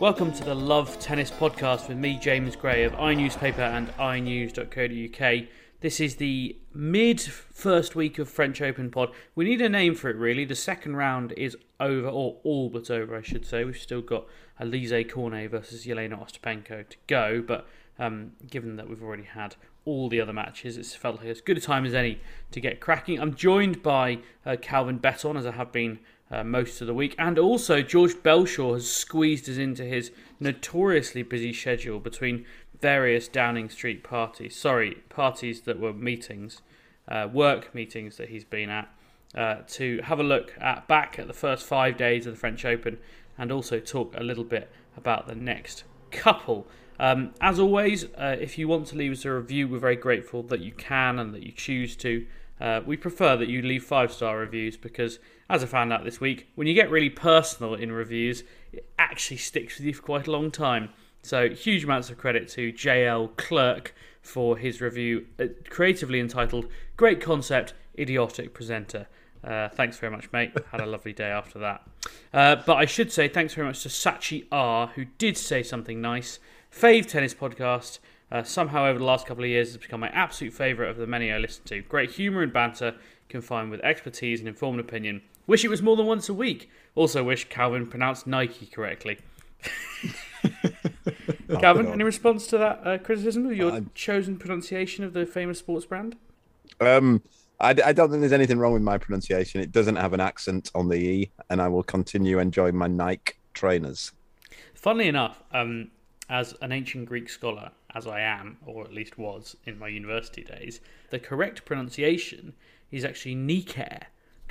[0.00, 5.44] Welcome to the Love Tennis Podcast with me, James Gray of iNewspaper and iNews.co.uk.
[5.80, 9.10] This is the mid first week of French Open pod.
[9.34, 10.46] We need a name for it, really.
[10.46, 13.62] The second round is over, or all but over, I should say.
[13.62, 14.24] We've still got
[14.58, 20.08] Alizé Cornet versus Yelena Ostapenko to go, but um, given that we've already had all
[20.08, 23.20] the other matches, it's felt like as good a time as any to get cracking.
[23.20, 25.98] I'm joined by uh, Calvin Betton, as I have been
[26.30, 27.14] uh, most of the week.
[27.18, 32.44] And also, George Belshaw has squeezed us into his notoriously busy schedule between
[32.80, 34.56] various Downing Street parties.
[34.56, 36.62] Sorry, parties that were meetings,
[37.08, 38.88] uh, work meetings that he's been at,
[39.34, 42.64] uh, to have a look at back at the first five days of the French
[42.64, 42.98] Open
[43.36, 46.66] and also talk a little bit about the next couple.
[46.98, 50.42] Um, as always, uh, if you want to leave us a review, we're very grateful
[50.44, 52.26] that you can and that you choose to.
[52.60, 56.20] Uh, we prefer that you leave five star reviews because as I found out this
[56.20, 60.26] week, when you get really personal in reviews, it actually sticks with you for quite
[60.26, 60.90] a long time.
[61.22, 66.66] So, huge amounts of credit to JL Clerk for his review, uh, creatively entitled
[66.96, 69.06] Great Concept, Idiotic Presenter.
[69.42, 70.52] Uh, thanks very much, mate.
[70.70, 71.82] Had a lovely day after that.
[72.32, 76.00] Uh, but I should say thanks very much to Sachi R, who did say something
[76.00, 76.38] nice.
[76.72, 77.98] Fave Tennis Podcast.
[78.30, 81.06] Uh, somehow, over the last couple of years, has become my absolute favourite of the
[81.06, 81.82] many I listen to.
[81.82, 82.94] Great humour and banter,
[83.28, 85.22] combined with expertise and informed opinion.
[85.46, 86.70] Wish it was more than once a week.
[86.94, 89.18] Also, wish Calvin pronounced Nike correctly.
[91.60, 95.86] Calvin, any response to that uh, criticism of your chosen pronunciation of the famous sports
[95.86, 96.16] brand?
[96.80, 97.22] Um,
[97.58, 99.60] I, I, don't think there's anything wrong with my pronunciation.
[99.60, 103.34] It doesn't have an accent on the E, and I will continue enjoying my Nike
[103.52, 104.12] trainers.
[104.74, 105.90] Funnily enough, um,
[106.28, 110.42] as an ancient Greek scholar, as I am, or at least was in my university
[110.42, 110.80] days,
[111.10, 112.54] the correct pronunciation
[112.90, 113.84] is actually Nike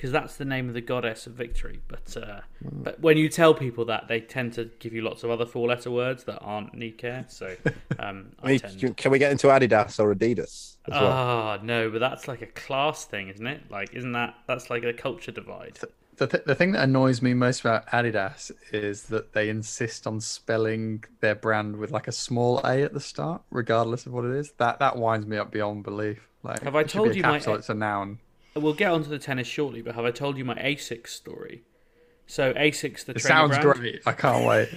[0.00, 1.78] because that's the name of the goddess of victory.
[1.86, 2.84] But uh, mm.
[2.84, 5.90] but when you tell people that, they tend to give you lots of other four-letter
[5.90, 7.24] words that aren't Nike.
[7.28, 7.54] So
[7.98, 8.96] um, I tend...
[8.96, 10.76] can we get into Adidas or Adidas?
[10.90, 11.64] Ah, well?
[11.64, 13.70] no, but that's like a class thing, isn't it?
[13.70, 15.78] Like, isn't that that's like a culture divide?
[16.20, 20.20] The, th- the thing that annoys me most about Adidas is that they insist on
[20.20, 24.32] spelling their brand with like a small a at the start, regardless of what it
[24.32, 24.52] is.
[24.58, 26.28] That that winds me up beyond belief.
[26.42, 27.58] Like, have I told you capital, my?
[27.58, 28.18] It's a noun
[28.54, 31.62] we'll get onto the tennis shortly, but have I told you my Asics story?
[32.26, 34.02] So Asics, the it trainer sounds brand, great.
[34.06, 34.68] I can't wait.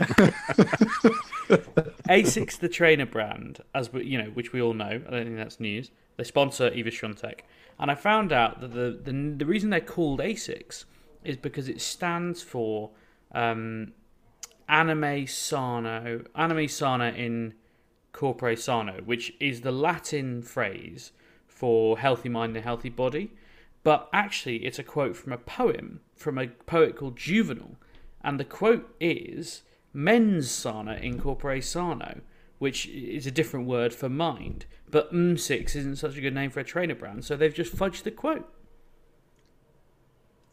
[2.10, 4.86] Asics, the trainer brand, as we, you know, which we all know.
[4.86, 5.92] I don't think that's news.
[6.18, 7.42] They sponsor Iga Swiatek,
[7.80, 10.86] and I found out that the, the the reason they're called Asics
[11.26, 12.92] is because it stands for
[13.32, 13.94] um,
[14.68, 17.54] anime sano, anime sana in
[18.14, 21.12] corpore sano, which is the Latin phrase
[21.48, 23.32] for healthy mind and healthy body.
[23.84, 27.76] But actually, it's a quote from a poem from a poet called Juvenal.
[28.24, 32.22] And the quote is mens sana in corpore sano,
[32.60, 34.66] which is a different word for mind.
[34.90, 38.04] But M6 isn't such a good name for a trainer brand, so they've just fudged
[38.04, 38.50] the quote.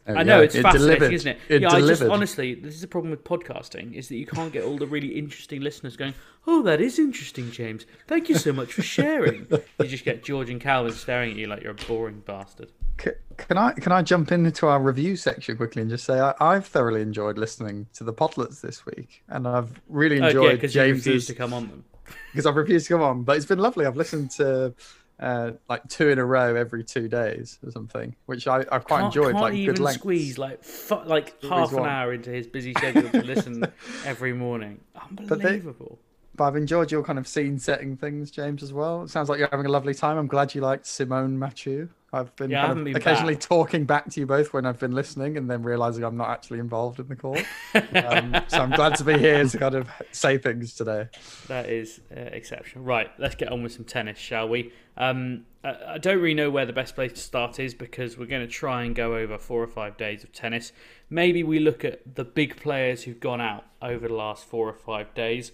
[0.05, 0.43] There we I know go.
[0.43, 1.13] it's It fascinating, delivered.
[1.13, 1.39] isn't it?
[1.49, 4.51] It yeah, I just honestly, this is the problem with podcasting: is that you can't
[4.51, 6.13] get all the really interesting listeners going,
[6.47, 7.85] "Oh, that is interesting, James.
[8.07, 9.47] Thank you so much for sharing."
[9.79, 12.71] you just get George and Calvin staring at you like you're a boring bastard.
[12.99, 16.33] C- Can I can I jump into our review section quickly and just say I,
[16.39, 20.51] I've thoroughly enjoyed listening to the podlets this week, and I've really Oh, yeah, enjoyed
[20.53, 21.85] because you refused James's to come on them.
[22.33, 23.23] because I've refused to come on.
[23.23, 23.85] But it's been lovely.
[23.85, 24.73] I've listened to
[25.21, 29.01] uh, like two in a row every two days or something, which I, I've quite
[29.01, 29.31] Can't, enjoyed.
[29.33, 29.99] can't like even good length.
[29.99, 31.89] squeeze like fu- like half an one.
[31.89, 33.63] hour into his busy schedule to listen
[34.05, 34.79] every morning.
[35.11, 35.99] they- Unbelievable.
[36.35, 39.03] But I've enjoyed your kind of scene setting things, James, as well.
[39.03, 40.17] It sounds like you're having a lovely time.
[40.17, 41.89] I'm glad you liked Simone Mathieu.
[42.13, 43.43] I've been, Yeah, been occasionally back.
[43.43, 46.59] talking back to you both when I've been listening and then realizing I'm not actually
[46.59, 47.37] involved in the call.
[47.73, 51.07] um, so I'm glad to be here to kind of say things today.
[51.47, 52.83] That is uh, exceptional.
[52.83, 54.73] Right, let's get on with some tennis, shall we?
[54.97, 58.25] Um, I, I don't really know where the best place to start is because we're
[58.25, 60.73] going to try and go over four or five days of tennis.
[61.09, 64.73] Maybe we look at the big players who've gone out over the last four or
[64.73, 65.53] five days.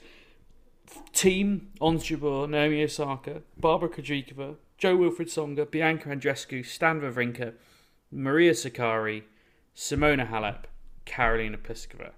[1.14, 7.54] Thiem Ons Jabeur, Naomi Osaka, Barbara Krejcikova, Jo-Wilfried Tsonga, Bianca Andreescu, Stan Wawrinka,
[8.12, 9.24] Maria Sakkari,
[9.76, 10.66] Simona Halep,
[11.06, 12.12] Karolina Pliskova.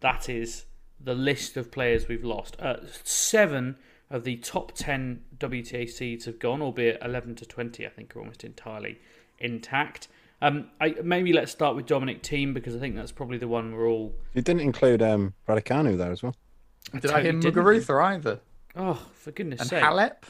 [0.00, 0.64] That is
[1.00, 2.56] the list of players we've lost.
[2.60, 3.76] Uh, seven
[4.10, 8.20] of the top 10 WTA seeds have gone, albeit 11 to 20, I think, are
[8.20, 8.98] almost entirely
[9.38, 10.08] intact.
[10.40, 13.74] Um, I, maybe let's start with Dominic Thiem because I think that's probably the one
[13.74, 14.14] we're all.
[14.34, 16.34] You didn't include um, Raducanu there as well.
[17.00, 17.80] Did I hear totally.
[17.80, 18.40] Muguruza either?
[18.76, 19.82] Oh, for goodness And sake.
[19.82, 20.22] Halep?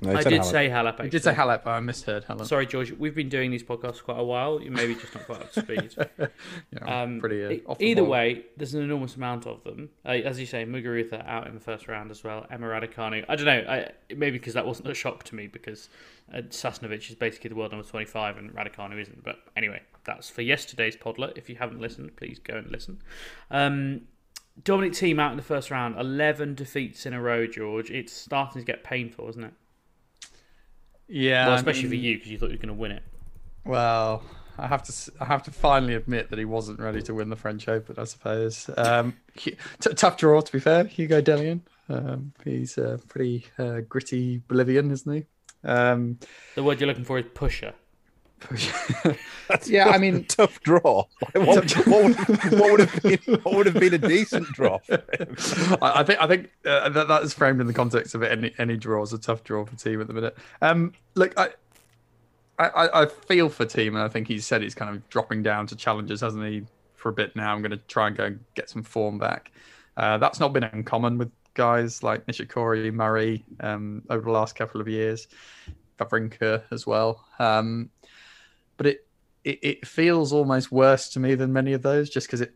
[0.00, 0.44] No, I did Halep.
[0.44, 1.04] say Halep.
[1.04, 1.44] You did say actually.
[1.56, 1.66] Halep.
[1.66, 2.44] I misheard Helen.
[2.44, 2.92] Sorry, George.
[2.92, 4.60] We've been doing these podcasts quite a while.
[4.60, 5.96] You maybe just not quite up to speed.
[6.72, 8.10] Yeah, Um, pretty uh, off either ball.
[8.10, 9.88] way, there's an enormous amount of them.
[10.04, 12.44] Uh, as you say, Muguruza out in the first round as well.
[12.50, 13.24] Emma Raducanu.
[13.28, 13.64] I don't know.
[13.68, 15.88] I, maybe because that wasn't a shock to me because
[16.34, 19.24] uh, Sasnovich is basically the world number 25 and Raducanu isn't.
[19.24, 21.38] But anyway, that's for yesterday's podlet.
[21.38, 23.00] If you haven't listened, please go and listen.
[23.50, 24.02] Um,
[24.62, 25.98] Dominic Thiem out in the first round.
[25.98, 27.90] 11 defeats in a row, George.
[27.90, 29.52] It's starting to get painful, isn't it?
[31.08, 33.02] Yeah, Well, I especially for you because you thought you were going to win it.
[33.64, 34.22] Well,
[34.58, 37.36] I have to I have to finally admit that he wasn't ready to win the
[37.36, 37.96] French Open.
[37.98, 38.68] I suppose.
[38.76, 40.84] Um, t- tough draw, to be fair.
[40.84, 41.60] Hugo Dellien.
[41.88, 45.24] Um, he's a pretty uh, gritty Bolivian, isn't he?
[45.68, 46.18] Um,
[46.54, 47.74] The word you're looking for is pusher.
[49.66, 51.04] yeah, I mean, tough draw.
[51.32, 52.14] What, what, would,
[52.52, 54.78] what would have been what would have been a decent draw?
[54.90, 58.32] I, I think I think uh, that that is framed in the context of it.
[58.32, 60.36] Any any draw is a tough draw for Thiem at the minute.
[60.62, 61.50] Um, look, I,
[62.58, 65.66] I I- feel for Thiem, and I think he's said he's kind of dropping down
[65.68, 66.64] to challenges, hasn't he?
[66.94, 69.52] For a bit now, I'm going to try and go and get some form back.
[69.96, 74.80] Uh, that's not been uncommon with guys like Nishikori, Murray um, over the last couple
[74.80, 75.28] of years,
[75.98, 77.24] Wawrinka as well.
[77.38, 77.90] Um,
[78.76, 79.06] but it,
[79.44, 82.54] it it feels almost worse to me than many of those, just because it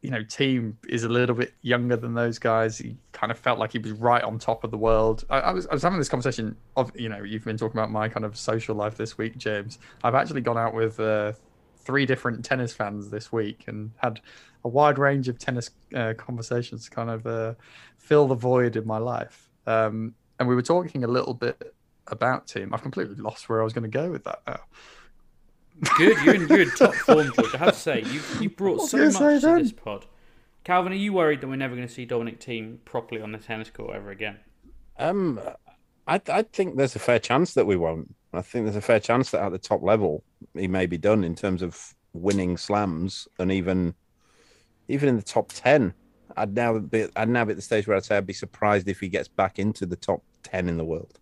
[0.00, 2.78] you know, Thiem is a little bit younger than those guys.
[2.78, 5.24] He kind of felt like he was right on top of the world.
[5.28, 7.90] I, I was I was having this conversation of you know you've been talking about
[7.90, 9.78] my kind of social life this week, James.
[10.04, 11.32] I've actually gone out with uh,
[11.78, 14.20] three different tennis fans this week and had
[14.64, 17.54] a wide range of tennis uh, conversations to kind of uh,
[17.96, 19.50] fill the void in my life.
[19.66, 21.74] Um, and we were talking a little bit
[22.06, 22.70] about Thiem.
[22.72, 24.60] I've completely lost where I was going to go with that now.
[25.96, 27.54] Good, you're in, you're in top form, George.
[27.54, 30.06] I have to say, you've, you brought so was much to this pod.
[30.64, 33.38] Calvin, are you worried that we're never going to see Dominic Thiem properly on the
[33.38, 34.38] tennis court ever again?
[34.98, 35.40] Um,
[36.06, 38.14] I I think there's a fair chance that we won't.
[38.32, 41.24] I think there's a fair chance that at the top level he may be done
[41.24, 43.94] in terms of winning slams and even
[44.88, 45.94] even in the top ten.
[46.36, 48.88] I'd now be I'd now be at the stage where I'd say I'd be surprised
[48.88, 51.18] if he gets back into the top ten in the world.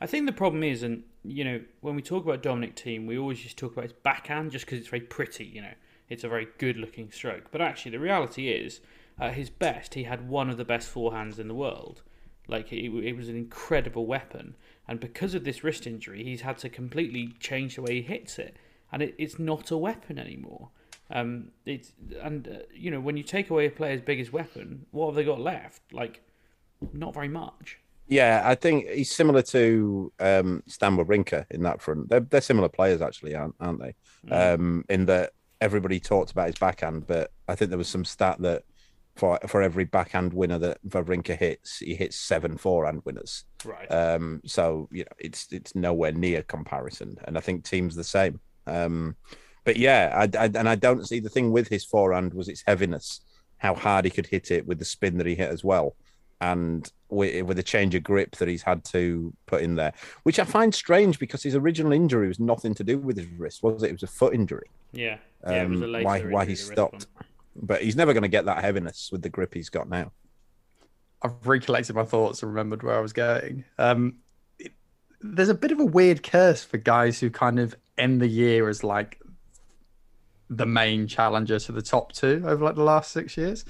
[0.00, 3.18] I think the problem is, and you know, when we talk about Dominic Thiem, we
[3.18, 5.44] always just talk about his backhand just because it's very pretty.
[5.44, 5.74] You know,
[6.08, 7.50] it's a very good-looking stroke.
[7.50, 8.80] But actually, the reality is,
[9.18, 12.02] at his best, he had one of the best forehands in the world.
[12.48, 14.54] Like it, it was an incredible weapon,
[14.86, 18.38] and because of this wrist injury, he's had to completely change the way he hits
[18.38, 18.56] it,
[18.92, 20.70] and it, it's not a weapon anymore.
[21.10, 25.06] Um, it's and uh, you know when you take away a player's biggest weapon, what
[25.06, 25.82] have they got left?
[25.92, 26.22] Like,
[26.92, 27.78] not very much.
[28.08, 32.08] Yeah, I think he's similar to um, Stan Wawrinka in that front.
[32.08, 33.94] They're, they're similar players, actually, aren't, aren't they?
[34.30, 38.36] Um, in that everybody talked about his backhand, but I think there was some stat
[38.40, 38.62] that
[39.16, 43.44] for for every backhand winner that Wawrinka hits, he hits seven forehand winners.
[43.64, 43.90] Right.
[43.90, 48.40] Um, so you know, it's it's nowhere near comparison, and I think Thiem's the same.
[48.66, 49.16] Um,
[49.64, 52.62] but yeah, I, I, and I don't see the thing with his forehand was its
[52.66, 53.20] heaviness,
[53.58, 55.96] how hard he could hit it with the spin that he hit as well.
[56.40, 59.92] And with, with a change of grip that he's had to put in there,
[60.24, 63.62] which I find strange because his original injury was nothing to do with his wrist,
[63.62, 63.90] was it?
[63.90, 64.68] It was a foot injury.
[64.92, 67.06] Yeah, yeah it was a Um, later why injury, why he stopped.
[67.54, 70.12] But he's never going to get that heaviness with the grip he's got now.
[71.22, 73.64] I've recollected my thoughts and remembered where I was going.
[73.78, 74.16] Um,
[74.58, 74.72] it,
[75.22, 78.68] there's a bit of a weird curse for guys who kind of end the year
[78.68, 79.20] as like
[80.50, 83.64] the main challenger to the top two over like the last six years.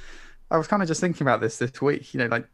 [0.51, 2.13] I was kind of just thinking about this this week.
[2.13, 2.47] You know, like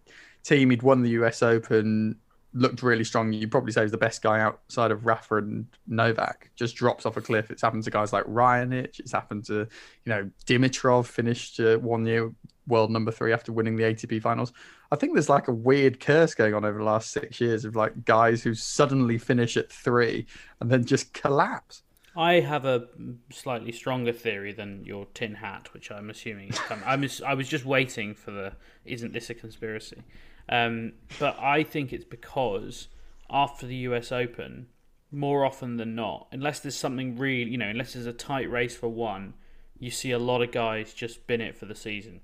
[0.44, 2.16] Thiem he'd won the US Open,
[2.54, 3.32] looked really strong.
[3.32, 6.50] You'd probably say he's the best guy outside of Rafa and Novak.
[6.56, 7.50] Just drops off a cliff.
[7.50, 8.98] It's happened to guys like Raonic.
[8.98, 9.66] It's happened to
[10.04, 12.32] you know Dimitrov finished uh, one year
[12.66, 14.52] world number three after winning the ATP finals.
[14.90, 17.74] I think there's like a weird curse going on over the last six years of
[17.74, 20.26] like guys who suddenly finish at three
[20.60, 21.82] and then just collapse.
[22.14, 22.88] I have a
[23.30, 26.84] slightly stronger theory than your tin hat, which I'm assuming is coming.
[26.86, 28.52] I'm, ass- I was just waiting for the
[28.84, 30.02] isn't this a conspiracy?
[30.48, 32.88] Um, but I think it's because
[33.30, 34.66] after the US Open,
[35.10, 38.76] more often than not, unless there's something really, you know, unless there's a tight race
[38.76, 39.34] for one,
[39.78, 42.20] you see a lot of guys just bin it for the season.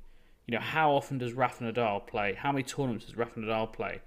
[0.46, 2.34] You know, how often does Rafa Nadal play?
[2.34, 4.00] How many tournaments does Rafa Nadal play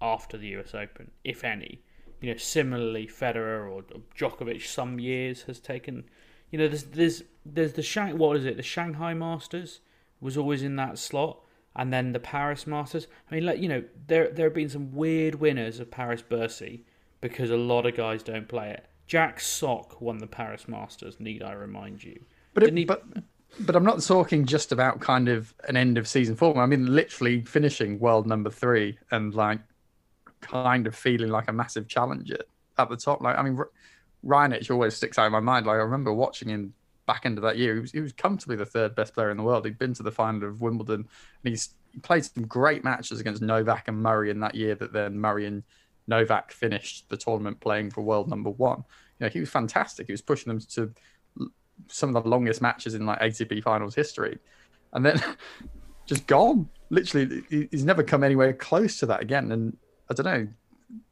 [0.00, 1.82] after the US Open, if any?
[2.20, 3.82] You know, similarly, Federer or
[4.16, 6.04] Djokovic, some years has taken.
[6.50, 8.18] You know, there's there's there's the Shang.
[8.18, 8.56] What is it?
[8.56, 9.80] The Shanghai Masters
[10.20, 11.40] was always in that slot,
[11.78, 13.06] and then the Paris Masters.
[13.30, 16.84] I mean, like you know, there there have been some weird winners of Paris Bercy
[17.20, 18.84] because a lot of guys don't play it.
[19.06, 21.18] Jack Sock won the Paris Masters.
[21.18, 22.20] Need I remind you?
[22.52, 23.04] But it, he- but
[23.60, 26.58] but I'm not talking just about kind of an end of season form.
[26.58, 29.60] I mean, literally finishing world number three and like
[30.42, 32.38] kind of feeling like a massive challenger
[32.76, 33.22] at the top.
[33.22, 33.70] Like, I mean, R-
[34.24, 35.66] Raonic always sticks out in my mind.
[35.66, 36.74] Like, I remember watching him
[37.08, 37.74] back end of that year.
[37.74, 39.64] He was, he was comfortably the third best player in the world.
[39.64, 41.08] He'd been to the final of Wimbledon
[41.42, 44.92] and he's he played some great matches against Novak and Murray in that year that
[44.92, 45.62] then Murray and
[46.06, 48.84] Novak finished the tournament playing for world number one.
[49.18, 50.06] You know, he was fantastic.
[50.06, 50.92] He was pushing them to
[51.86, 54.38] some of the longest matches in like ATP finals history.
[54.92, 55.22] And then
[56.06, 56.68] just gone.
[56.90, 59.50] Literally, he's never come anywhere close to that again.
[59.50, 59.76] And
[60.10, 60.48] I don't know.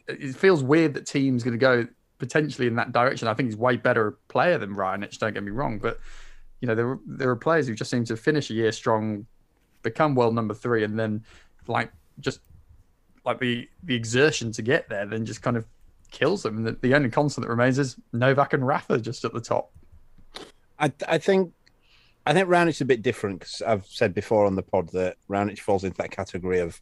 [0.08, 3.28] It feels weird that Thiem's going to go potentially in that direction.
[3.28, 5.18] I think he's way better player than Raonic.
[5.18, 5.98] Don't get me wrong, but
[6.60, 9.26] you know there there are players who just seem to finish a year strong,
[9.82, 11.24] become world number three, and then
[11.66, 12.40] like just
[13.24, 15.66] like the the exertion to get there, then just kind of
[16.10, 16.58] kills them.
[16.58, 19.72] And the, the only constant that remains is Novak and Rafa just at the top.
[20.78, 21.52] I I think
[22.26, 25.58] I think Raonic's a bit different because I've said before on the pod that Raonic
[25.58, 26.80] falls into that category of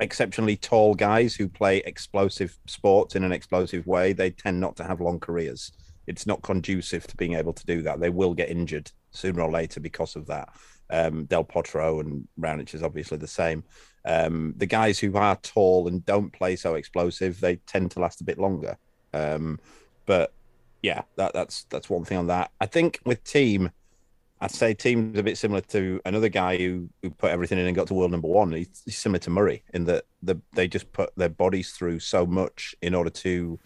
[0.00, 4.12] exceptionally tall guys who play explosive sports in an explosive way.
[4.12, 5.72] They tend not to have long careers.
[6.06, 8.00] It's not conducive to being able to do that.
[8.00, 10.48] They will get injured sooner or later because of that.
[10.90, 13.64] Um, Del Potro and Raonic is obviously the same.
[14.04, 18.20] Um, the guys who are tall and don't play so explosive, they tend to last
[18.20, 18.78] a bit longer.
[19.12, 19.60] Um,
[20.06, 20.32] but
[20.82, 22.50] yeah, that, that's that's one thing on that.
[22.60, 23.70] I think with Thiem,
[24.40, 27.74] I'd say Thiem's a bit similar to another guy who, who put everything in and
[27.74, 28.52] got to world number one.
[28.52, 32.24] He's, he's similar to Murray in that the, they just put their bodies through so
[32.24, 33.58] much in order to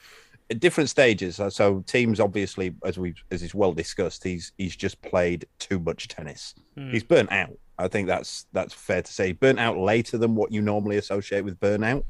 [0.51, 1.37] at different stages.
[1.51, 6.09] So- Thiem's obviously, as we as is well discussed, he's he's just played too much
[6.09, 6.55] tennis.
[6.77, 6.91] Hmm.
[6.91, 7.59] He's burnt out.
[7.79, 9.33] I think that's that's fair to say.
[9.33, 12.05] Burnt out later than what you normally associate with burnout,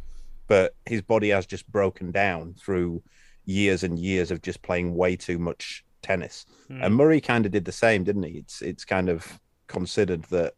[0.47, 3.03] but his body has just broken down through
[3.45, 6.47] years and years of just playing way too much tennis.
[6.69, 6.83] Hmm.
[6.83, 8.39] And Murray kind of did the same, didn't he?
[8.39, 10.55] It's it's kind of considered that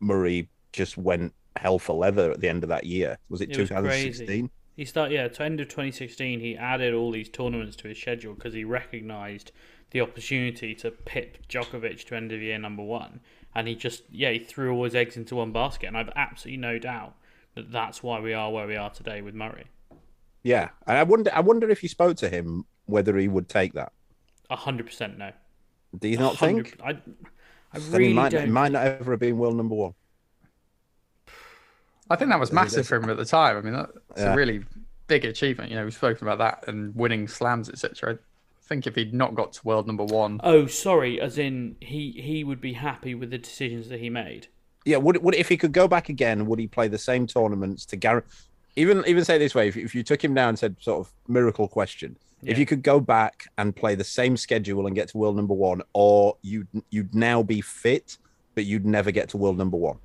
[0.00, 3.18] Murray just went hell for leather at the end of that year.
[3.28, 4.26] Was it, It 2016?
[4.26, 4.50] crazy.
[4.76, 8.34] He started, yeah, to end of 2016, he added all these tournaments to his schedule
[8.34, 9.50] because he recognised
[9.90, 13.18] the opportunity to pip Djokovic to end of year number one.
[13.56, 15.88] And he just, yeah, he threw all his eggs into one basket.
[15.88, 17.16] And I've absolutely no doubt
[17.56, 19.64] that that's why we are where we are today with Murray.
[20.44, 23.72] Yeah, and I wonder I wonder if you spoke to him whether he would take
[23.72, 23.92] that.
[24.50, 25.32] A hundred percent no.
[25.98, 26.80] Do you not A hundred- think?
[26.84, 26.90] I,
[27.72, 28.50] I really he might don't.
[28.50, 29.94] might not ever have been world number one.
[32.10, 33.56] I think that was massive for him at the time.
[33.56, 34.32] I mean, that's Yeah.
[34.32, 34.64] a really
[35.06, 35.70] big achievement.
[35.70, 38.14] You know, we've spoken about that and winning slams, etc.
[38.14, 38.18] I
[38.62, 41.20] think if he'd not got to world number one, Oh, sorry.
[41.20, 44.46] As in, he he would be happy with the decisions that he made.
[44.86, 47.84] Yeah, would would if he could go back again, would he play the same tournaments
[47.86, 48.28] to guarantee?
[48.76, 51.00] Even even say it this way: if, if you took him now and said sort
[51.06, 55.08] of miracle question, if you could go back and play the same schedule and get
[55.08, 58.18] to world number one, or you'd you'd now be fit,
[58.54, 59.98] but you'd never get to world number one.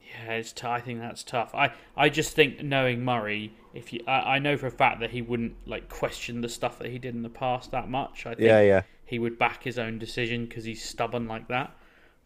[0.00, 1.54] Yeah, it's t- I think that's tough.
[1.54, 5.10] I, I just think knowing Murray, if you, I, I know for a fact that
[5.10, 8.26] he wouldn't like question the stuff that he did in the past that much.
[8.26, 8.82] I think Yeah, yeah.
[9.04, 11.74] he would back his own decision because he's stubborn like that.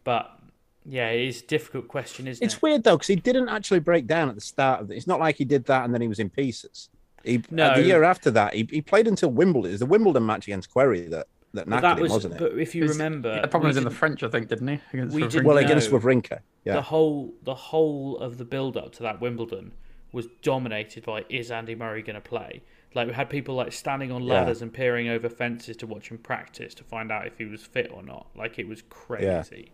[0.05, 0.31] But
[0.85, 2.57] Yeah, it is a difficult question, isn't It's it?
[2.57, 4.97] It's weird though because he didn't actually break down at the start of it.
[4.97, 6.91] It's not like he did that and then he was in pieces.
[7.25, 7.65] He, No.
[7.71, 9.71] uh, the year after that, he, he played until Wimbledon.
[9.71, 12.35] It was the Wimbledon match against Querrey that that But knackered that him, was, wasn't
[12.35, 12.39] it?
[12.41, 14.69] but if you His- remember, the problem we was in the French, I think, didn't
[14.69, 14.81] he?
[14.93, 16.41] Against we didn't well, against Wawrinka.
[16.65, 16.75] Yeah.
[16.75, 19.73] the whole the whole of the build up to that Wimbledon
[20.13, 22.63] was dominated by is Andy Murray going to play?
[22.95, 24.35] Like we had people like standing on Yeah.
[24.35, 27.63] ladders and peering over fences to watch him practice to find out if he was
[27.63, 28.27] fit or not.
[28.37, 29.73] Like it was crazy.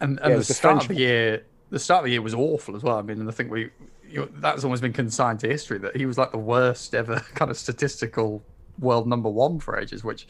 [0.00, 2.12] And, Yeah, and it the the start French of the year, the start of the
[2.12, 2.96] year was awful as well.
[2.98, 3.70] I mean, and I think we
[4.08, 7.16] you know, that's almost been consigned to history that he was like the worst ever
[7.34, 8.42] kind of statistical
[8.78, 10.26] world number one for ages, which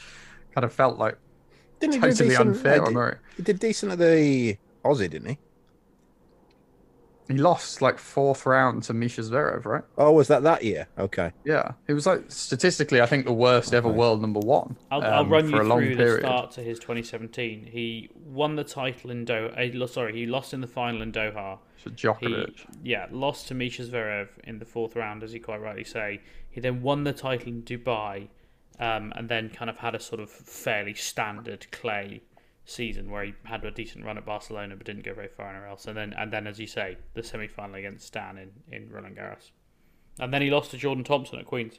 [0.54, 1.16] kind of felt like
[1.80, 2.48] Didn't he do totally decent?
[2.48, 2.84] unfair did-
[3.36, 5.38] He did decent at the Aussie, didn't he?
[7.28, 9.82] He lost like fourth round to Misha Zverev, right?
[9.96, 10.88] Oh, was that that year?
[10.98, 11.32] Okay.
[11.44, 14.76] Yeah, he was like statistically, I think the worst ever world number one.
[14.90, 17.66] I'll, I'll um, run for you a long through the start to his 2017.
[17.70, 19.88] He won the title in Doha.
[19.88, 21.58] Sorry, he lost in the final in Doha.
[21.76, 22.66] For He Djokovic.
[22.82, 26.20] yeah lost to Misha Zverev in the fourth round, as you quite rightly say.
[26.50, 28.28] He then won the title in Dubai,
[28.78, 32.20] um, and then kind of had a sort of fairly standard clay
[32.64, 35.68] season where he had a decent run at Barcelona but didn't go very far anywhere
[35.68, 35.86] else.
[35.86, 39.16] And then and then as you say, the semi final against Stan in in Roland
[39.16, 39.50] Garros,
[40.18, 41.78] and then he lost to Jordan Thompson at Queens.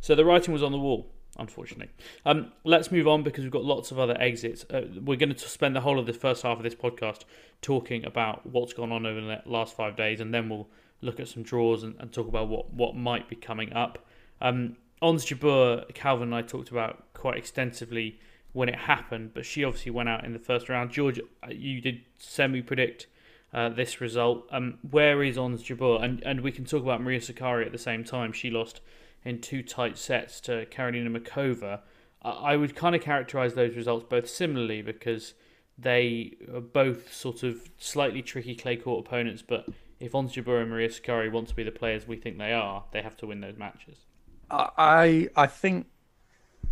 [0.00, 1.90] So the writing was on the wall, unfortunately.
[2.24, 4.64] Um, let's move on because we've got lots of other exits.
[4.70, 7.24] Uh, we're going to spend the whole of the first half of this podcast
[7.60, 10.68] talking about what's gone on over the last five days, and then we'll
[11.02, 14.06] look at some draws and, and talk about what, what might be coming up.
[14.40, 18.18] Um, Ons Jabeur, Calvin and I talked about quite extensively
[18.52, 20.90] when it happened, but she obviously went out in the first round.
[20.90, 23.06] George, uh, you did semi predict
[23.52, 24.46] uh, this result.
[24.50, 26.02] Um, where is Ons Jabeur?
[26.02, 28.32] And, and we can talk about Maria Sakkari at the same time.
[28.32, 28.80] She lost
[29.24, 31.80] in two tight sets to Karolina Muchova.
[32.22, 35.34] I I would kind of characterize those results both similarly because
[35.78, 39.42] they are both sort of slightly tricky clay court opponents.
[39.42, 39.66] But
[39.98, 42.84] if Ons Jabeur and Maria Sakkari want to be the players we think they are,
[42.92, 44.06] they have to win those matches.
[44.50, 45.86] I I think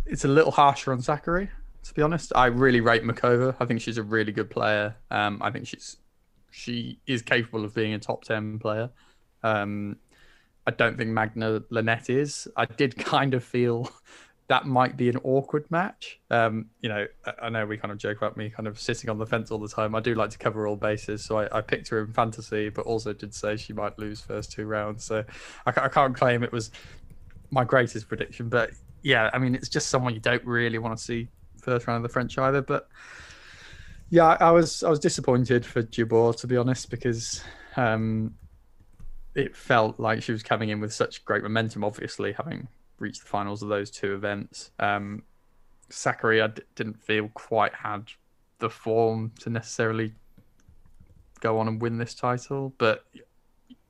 [0.05, 1.49] it's a little harsher on Sakkari,
[1.83, 2.31] to be honest.
[2.35, 3.55] I really rate Muchova.
[3.59, 4.95] I think she's a really good player.
[5.11, 5.97] Um, I think she's
[6.51, 8.89] she is capable of being a top ten player.
[9.43, 9.97] Um,
[10.67, 12.47] I don't think Magda Linette is.
[12.55, 13.91] I did kind of feel
[14.49, 16.19] that might be an awkward match.
[16.31, 17.05] Um, you know,
[17.39, 19.59] I, know we kind of joke about me kind of sitting on the fence all
[19.59, 19.93] the time.
[19.93, 22.85] I do like to cover all bases, so I, I picked her in fantasy, but
[22.87, 25.03] also did say she might lose first two rounds.
[25.03, 25.23] So
[25.67, 26.71] I, I can't claim it was
[27.51, 28.49] my greatest prediction.
[28.49, 28.71] But
[29.03, 31.29] yeah, I mean, it's just someone you don't really want to see
[31.69, 32.61] first round of the French either.
[32.61, 32.87] But
[34.09, 37.43] yeah, I was I was disappointed for Jabeur to be honest because
[37.75, 38.35] um,
[39.35, 41.83] it felt like she was coming in with such great momentum.
[41.83, 45.23] Obviously, having reached the finals of those two events, um,
[45.89, 48.09] Sakkari I d- didn't feel quite had
[48.59, 50.13] the form to necessarily
[51.39, 52.73] go on and win this title.
[52.77, 53.05] But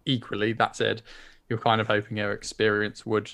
[0.06, 1.02] equally, that said,
[1.48, 3.34] you're kind of hoping her experience would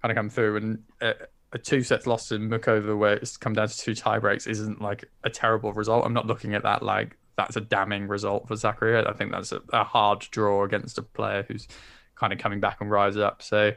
[0.00, 0.56] kind of come through.
[0.56, 1.12] And uh,
[1.52, 4.80] a two sets loss in Muchova, where it's come down to two tie breaks, isn't
[4.80, 6.04] like a terrible result.
[6.06, 9.06] I'm not looking at that like that's a damning result for Sakkari.
[9.06, 11.66] I think that's a, a hard draw against a player who's
[12.14, 13.42] kind of coming back and rise up.
[13.42, 13.72] So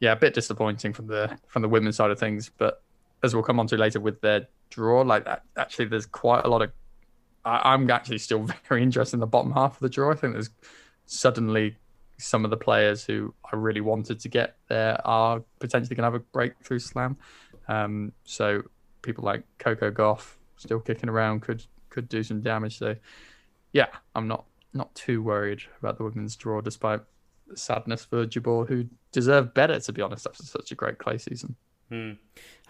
[0.00, 2.50] yeah, a bit disappointing from the from the women's side of things.
[2.56, 2.82] But
[3.22, 6.48] as we'll come on to later with their draw, like that, actually, there's quite a
[6.48, 6.72] lot of.
[7.44, 10.12] I, I'm actually still very interested in the bottom half of the draw.
[10.12, 10.50] I think there's
[11.06, 11.76] suddenly
[12.22, 16.12] some of the players who I really wanted to get there are potentially going to
[16.12, 17.16] have a breakthrough slam.
[17.68, 18.62] Um, so
[19.02, 22.78] people like Coco Gauff still kicking around could could do some damage.
[22.78, 22.96] So
[23.72, 27.00] yeah, I'm not not too worried about the women's draw, despite
[27.48, 31.18] the sadness for Jabeur, who deserved better to be honest after such a great clay
[31.18, 31.56] season.
[31.90, 32.12] Hmm.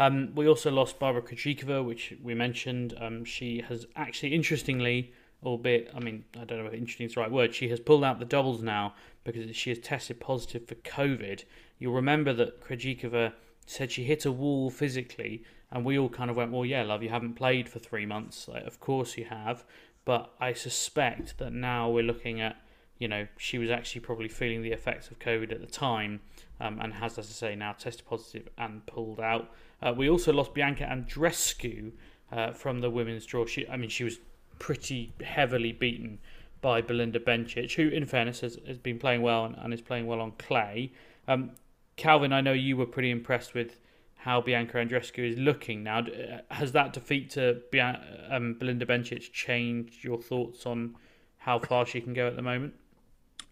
[0.01, 2.95] Um, we also lost Barbara Krejcikova, which we mentioned.
[3.01, 5.12] Um, she has actually, interestingly,
[5.45, 8.03] albeit, I mean, I don't know if interesting is the right word, she has pulled
[8.03, 11.45] out the doubles now because she has tested positive for COVID.
[11.79, 13.33] You'll remember that Krejcikova
[13.67, 17.03] said she hit a wall physically, and we all kind of went, well, yeah, love,
[17.03, 18.49] you haven't played for three months.
[18.49, 19.65] Like, of course you have.
[20.05, 22.57] But I suspect that now we're looking at,
[22.99, 26.21] you know, she was actually probably feeling the effects of COVID at the time
[26.61, 29.53] um, and has, as I say, now tested positive and pulled out.
[29.81, 31.93] Uh, we also lost Bianca Andreescu
[32.33, 33.47] uh, from the women's draw.
[33.47, 34.19] She, I mean, she was
[34.59, 36.19] pretty heavily beaten
[36.62, 40.07] by Belinda Bencic, who, in fairness, has, has been playing well and, and is playing
[40.07, 40.92] well on clay.
[41.29, 41.51] Um,
[41.96, 43.77] Calvin, I know you were pretty impressed with
[44.14, 45.98] how Bianca Andreescu is looking now.
[45.98, 50.96] Uh, Has that defeat to Bian- um, Belinda Bencic changed your thoughts on
[51.38, 52.75] how far she can go at the moment?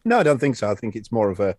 [0.04, 0.70] No, I don't think so.
[0.70, 1.56] I think it's more of a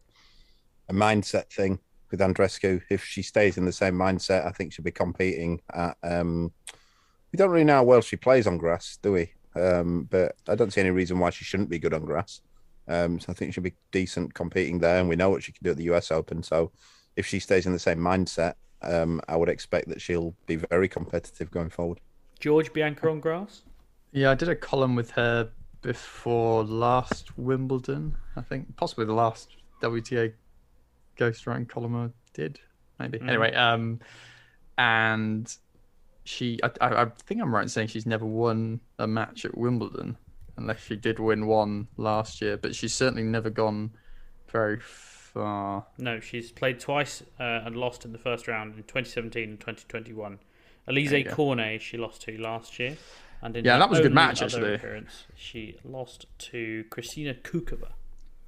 [0.90, 2.82] a mindset thing with Andreescu.
[2.90, 5.98] If she stays in the same mindset, I think she'll be competing at.
[6.04, 6.52] Um,
[7.32, 9.34] we don't really know how well she plays on grass, do we?
[9.56, 12.42] Um, but I don't see any reason why she shouldn't be good on grass.
[12.88, 15.64] Um, so I think she'll be decent competing there, and we know what she can
[15.64, 16.44] do at the US Open.
[16.44, 16.72] So
[17.16, 20.88] if she stays in the same mindset, um, I would expect that she'll be very
[20.88, 22.00] competitive going forward.
[22.40, 23.62] George Bianca on grass.
[24.12, 25.50] Yeah, I did a column with her
[25.82, 28.16] before last Wimbledon.
[28.36, 30.34] I think possibly the last WTA
[31.18, 32.60] ghostwriting column I did,
[33.00, 33.20] maybe.
[33.20, 33.30] Mm.
[33.30, 34.00] Anyway, um,
[34.78, 35.56] and
[36.32, 40.18] she, I, I, think I'm right in saying she's never won a match at Wimbledon,
[40.58, 42.58] unless she did win one last year.
[42.58, 43.92] But she's certainly never gone
[44.50, 45.86] very far.
[45.98, 50.40] No, she's played twice uh, and lost in the first round in 2017 and 2021.
[50.88, 52.98] Alizé Cornet she lost to last year.
[53.42, 54.80] And in yeah, that was a good match actually.
[55.36, 57.90] She lost to Kristina Kučová.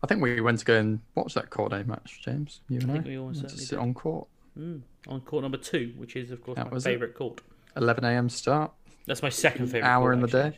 [0.01, 2.61] I think we went to go and watch that Cornet match, James.
[2.69, 2.99] You and I.
[2.99, 4.27] we all certainly sit on court.
[4.57, 7.41] Mm, on court number two, which is of course that my favourite court.
[7.77, 8.29] 11 a.m.
[8.29, 8.71] start.
[9.05, 10.57] That's my second favourite hour in the day.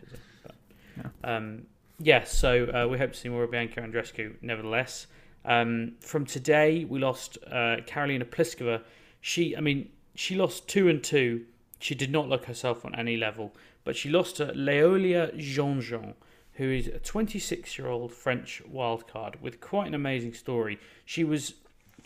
[0.97, 1.08] Yeah.
[1.23, 1.63] Um,
[1.99, 4.36] yes, so uh, we hope to see more of Bianca Andreescu.
[4.41, 5.08] Nevertheless,
[5.43, 8.82] um, from today we lost uh, Karolina Pliskova.
[9.21, 11.45] She, I mean, she lost two and two.
[11.80, 13.54] She did not look herself on any level
[13.86, 16.15] but she lost to Leolia Jeanjean,
[16.54, 20.78] who is a 26 year old French wildcard with quite an amazing story.
[21.06, 21.54] She was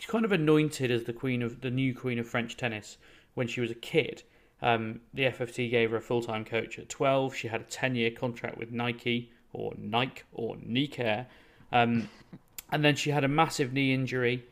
[0.06, 2.98] kind of anointed as the queen of the new queen of French tennis
[3.34, 4.22] when she was a kid.
[4.62, 7.34] Um, the FFT gave her a full time coach at 12.
[7.34, 11.26] She had a 10 year contract with Nike or Nike or Nike.
[11.72, 12.08] Um,
[12.72, 14.44] and then she had a massive knee injury.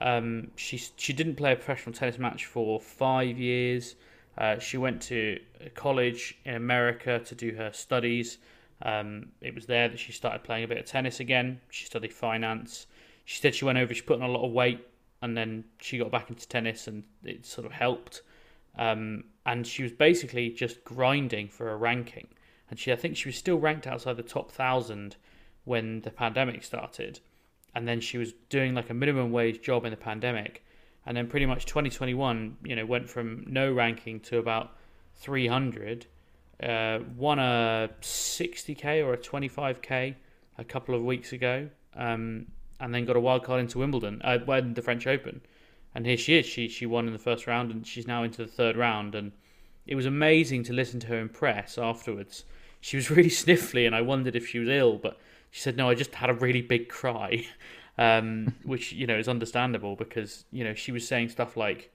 [0.00, 3.96] Um, she she didn't play a professional tennis match for five years.
[4.36, 5.40] Uh, she went to
[5.74, 8.38] college in America to do her studies.
[8.82, 11.60] Um, it was there that she started playing a bit of tennis again.
[11.70, 12.86] She studied finance.
[13.24, 14.86] She said she went over, she put on a lot of weight,
[15.22, 18.22] and then she got back into tennis, and it sort of helped.
[18.76, 22.28] Um, and she was basically just grinding for a ranking.
[22.68, 25.16] And she, I think, she was still ranked outside the top thousand
[25.64, 27.20] when the pandemic started.
[27.74, 30.64] And then she was doing like a minimum wage job in the pandemic
[31.06, 34.76] and then pretty much 2021, you know, went from no ranking to about
[35.14, 36.06] 300.
[36.62, 40.14] Uh, won a 60k or a 25k
[40.58, 42.46] a couple of weeks ago, um,
[42.80, 45.40] and then got a wild card into Wimbledon, uh, when the French Open,
[45.96, 46.44] and here she is.
[46.44, 49.32] She she won in the first round, and she's now into the third round, and
[49.86, 52.44] it was amazing to listen to her in press afterwards.
[52.82, 55.18] She was really sniffly, and I wondered if she was ill, but
[55.50, 57.46] she said, "No, I just had a really big cry."
[57.98, 61.90] um, which you know is understandable because you know she was saying stuff like,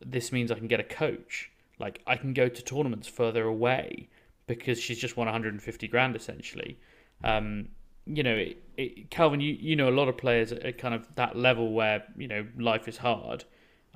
[0.00, 1.50] "This means I can get a coach.
[1.80, 4.10] Like I can go to tournaments further away
[4.46, 6.78] because she's just won 150 grand essentially."
[7.24, 7.70] Um,
[8.06, 11.06] you know, it, it, Calvin, you you know a lot of players at kind of
[11.16, 13.44] that level where you know life is hard.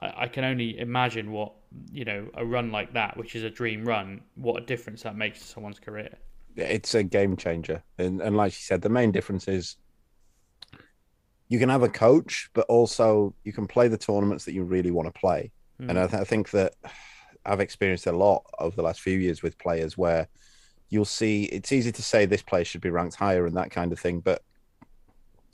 [0.01, 1.53] I, I can only imagine what
[1.93, 5.17] you know a run like that, which is a dream run, what a difference that
[5.17, 6.17] makes to someone's career.
[6.57, 9.77] It's a game changer, and and like she said, the main difference is
[11.49, 14.91] you can have a coach, but also you can play the tournaments that you really
[14.91, 15.51] want to play.
[15.81, 15.91] Mm.
[15.91, 16.75] And I, th- I, think that
[17.47, 20.29] I've experienced a lot over the last few years with players where
[20.89, 23.93] you'll see it's easy to say this player should be ranked higher and that kind
[23.93, 24.43] of thing, but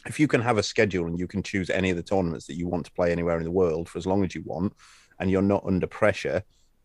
[0.06, 2.56] if you can have a schedule and you can choose any of the tournaments that
[2.56, 4.72] you want to play anywhere in the world for as long as you want,
[5.18, 6.42] and you're not under pressure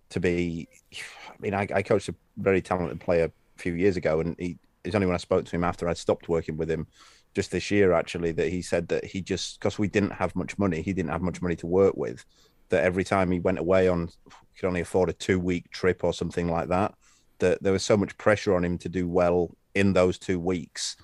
[0.09, 4.19] to be, I mean, I, I coached a very talented player a few years ago,
[4.21, 6.87] and he, it's only when I spoke to him after I stopped working with him
[7.35, 10.57] just this year actually that he said that he just because we didn't have much
[10.57, 12.25] money, he didn't have much money to work with.
[12.69, 16.03] That every time he went away on, he could only afford a two week trip
[16.03, 16.93] or something like that.
[17.39, 20.97] That there was so much pressure on him to do well in those two weeks,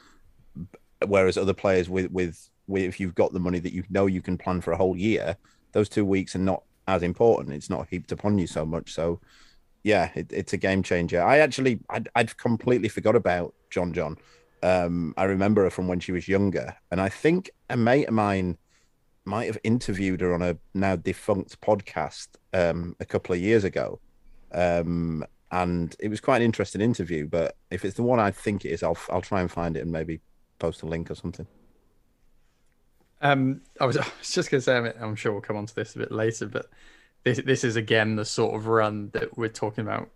[1.05, 4.21] whereas other players with with, with if you've got the money that you know you
[4.21, 5.37] can plan for a whole year,
[5.71, 7.55] those two weeks are not as important.
[7.55, 8.93] It's not heaped upon you so much.
[8.93, 9.19] So,
[9.83, 11.21] yeah, it, it's a game changer.
[11.21, 14.17] I actually I'd, I'd completely forgot about Jeanjean
[14.65, 18.15] um, I remember her from when she was younger, and I think a mate of
[18.15, 18.57] mine
[19.23, 23.99] might have interviewed her on a now defunct podcast um, a couple of years ago.
[24.51, 27.27] Um, and it was quite an interesting interview.
[27.27, 29.81] But if it's the one I think it is, I'll I'll try and find it
[29.81, 30.21] and maybe
[30.59, 31.47] post a link or something.
[33.21, 35.75] Um, I was, I was just going to say, I'm sure we'll come on to
[35.75, 36.67] this a bit later, but
[37.23, 40.09] this this is again the sort of run that we're talking about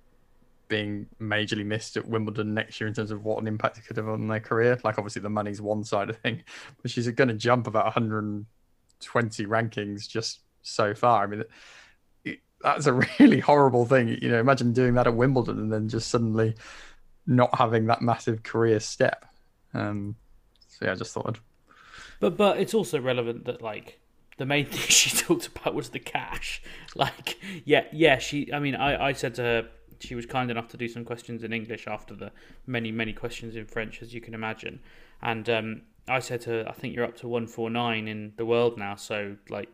[0.68, 3.98] being majorly missed at Wimbledon next year in terms of what an impact it could
[3.98, 4.80] have on their career.
[4.84, 6.44] Like obviously the money's one side of thing,
[6.82, 11.24] but she's going to jump about 120 rankings just so far.
[11.24, 11.44] I mean,
[12.62, 14.18] that's a really horrible thing.
[14.22, 16.56] You know, imagine doing that at Wimbledon and then just suddenly
[17.26, 19.26] not having that massive career step.
[19.74, 20.16] Um,
[20.68, 21.28] so yeah, I just thought.
[21.28, 21.40] I'd...
[22.20, 24.00] But but it's also relevant that like
[24.38, 26.62] the main thing she talked about was the cash.
[26.96, 28.52] Like yeah yeah she.
[28.52, 29.70] I mean I I said to her
[30.00, 32.32] she was kind enough to do some questions in English after the
[32.66, 34.80] many many questions in French, as you can imagine.
[35.22, 38.34] And um, I said to her, I think you're up to one four nine in
[38.38, 39.70] the world now, so like,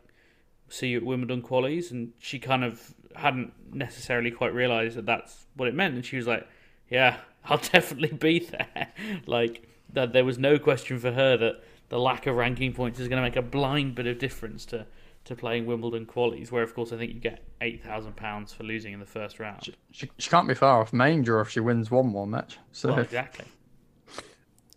[0.69, 1.91] see you at Wimbledon qualies.
[1.91, 6.17] And she kind of hadn't necessarily quite realised that that's what it meant, and she
[6.17, 6.47] was like,
[6.89, 8.89] Yeah, I'll definitely be there.
[9.25, 13.07] like that, there was no question for her that the lack of ranking points is
[13.07, 14.85] going to make a blind bit of difference to
[15.25, 18.63] to playing Wimbledon qualies, where of course I think you get eight thousand pounds for
[18.63, 19.63] losing in the first round.
[19.63, 22.59] She, she, she, can't be far off main draw if she wins one more match.
[22.71, 23.45] So well, exactly.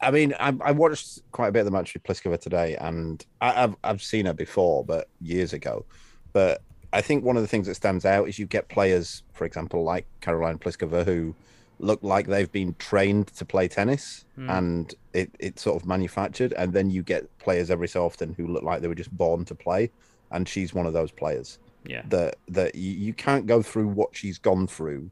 [0.00, 3.24] I mean, I, I, watched quite a bit of the match with Pliskova today, and
[3.40, 5.84] I, have I've seen her before, but years ago.
[6.32, 9.44] But I think one of the things that stands out is you get players, for
[9.44, 11.34] example, like Caroline Pliskova, who
[11.80, 14.50] look like they've been trained to play tennis mm.
[14.56, 18.46] and it, it's sort of manufactured and then you get players every so often who
[18.46, 19.90] look like they were just born to play
[20.32, 24.14] and she's one of those players yeah that that you, you can't go through what
[24.14, 25.08] she's gone through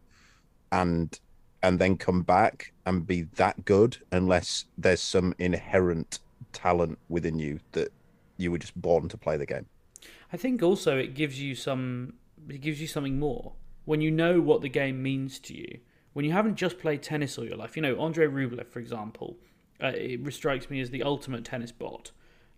[0.73, 1.21] and
[1.67, 6.21] and then come back and be that good unless there's some inherent
[6.53, 7.89] talent within you that
[8.37, 9.67] you were just born to play the game
[10.33, 12.15] i think also it gives you some
[12.49, 13.53] it gives you something more
[13.85, 15.79] when you know what the game means to you
[16.17, 19.37] when you haven't just played tennis all your life, you know, Andre Rublev, for example,
[19.83, 22.11] uh, it strikes me as the ultimate tennis bot.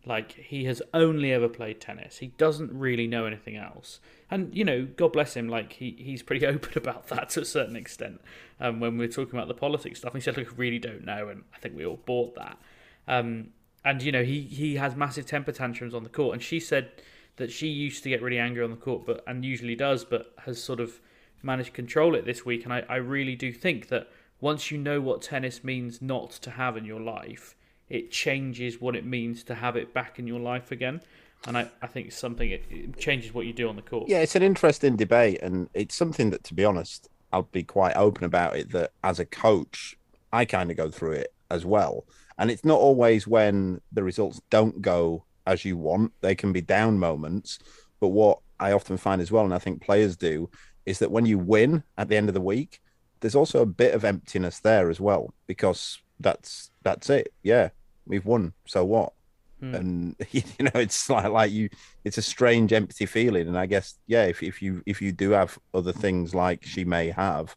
[0.07, 2.19] Like, he has only ever played tennis.
[2.19, 4.01] He doesn't really know anything else.
[4.31, 7.45] And, you know, God bless him, like, he, he's pretty open about that to a
[7.45, 8.21] certain extent.
[8.61, 11.05] Um, when we are talking about the politics stuff, he said, look, I really don't
[11.05, 11.29] know.
[11.29, 12.59] And I think we all bought that.
[13.07, 13.49] Um,
[13.85, 16.35] and, you know, he, he has massive temper tantrums on the court.
[16.35, 16.91] And she said
[17.37, 20.33] that she used to get really angry on the court, but and usually does, but
[20.45, 21.01] has sort of
[21.43, 22.65] managed to control it this week.
[22.65, 24.09] And I, I really do think that
[24.41, 27.57] once you know what tennis means not to have in your life,
[27.89, 31.01] it changes what it means to have it back in your life again.
[31.47, 34.09] And I, I think it's something, it, it changes what you do on the court.
[34.09, 35.41] Yeah, it's an interesting debate.
[35.43, 39.19] And it's something that, to be honest, I'll be quite open about it that as
[39.19, 39.97] a coach,
[40.33, 42.05] I kind of go through it as well.
[42.39, 46.61] And it's not always when the results don't go as you want, they can be
[46.61, 47.59] down moments.
[48.01, 50.51] But what I often find as well, and I think players do,
[50.87, 52.81] is that when you win at the end of the week,
[53.21, 57.33] there's also a bit of emptiness there as well because that's that's it.
[57.43, 57.71] Yeah,
[58.09, 58.53] we've won.
[58.67, 59.13] So what?
[59.61, 59.75] Hmm.
[59.75, 61.69] And you know, it's like like you,
[62.05, 63.49] it's a strange, empty feeling.
[63.49, 66.85] And I guess yeah, if if you if you do have other things like she
[66.85, 67.57] may have,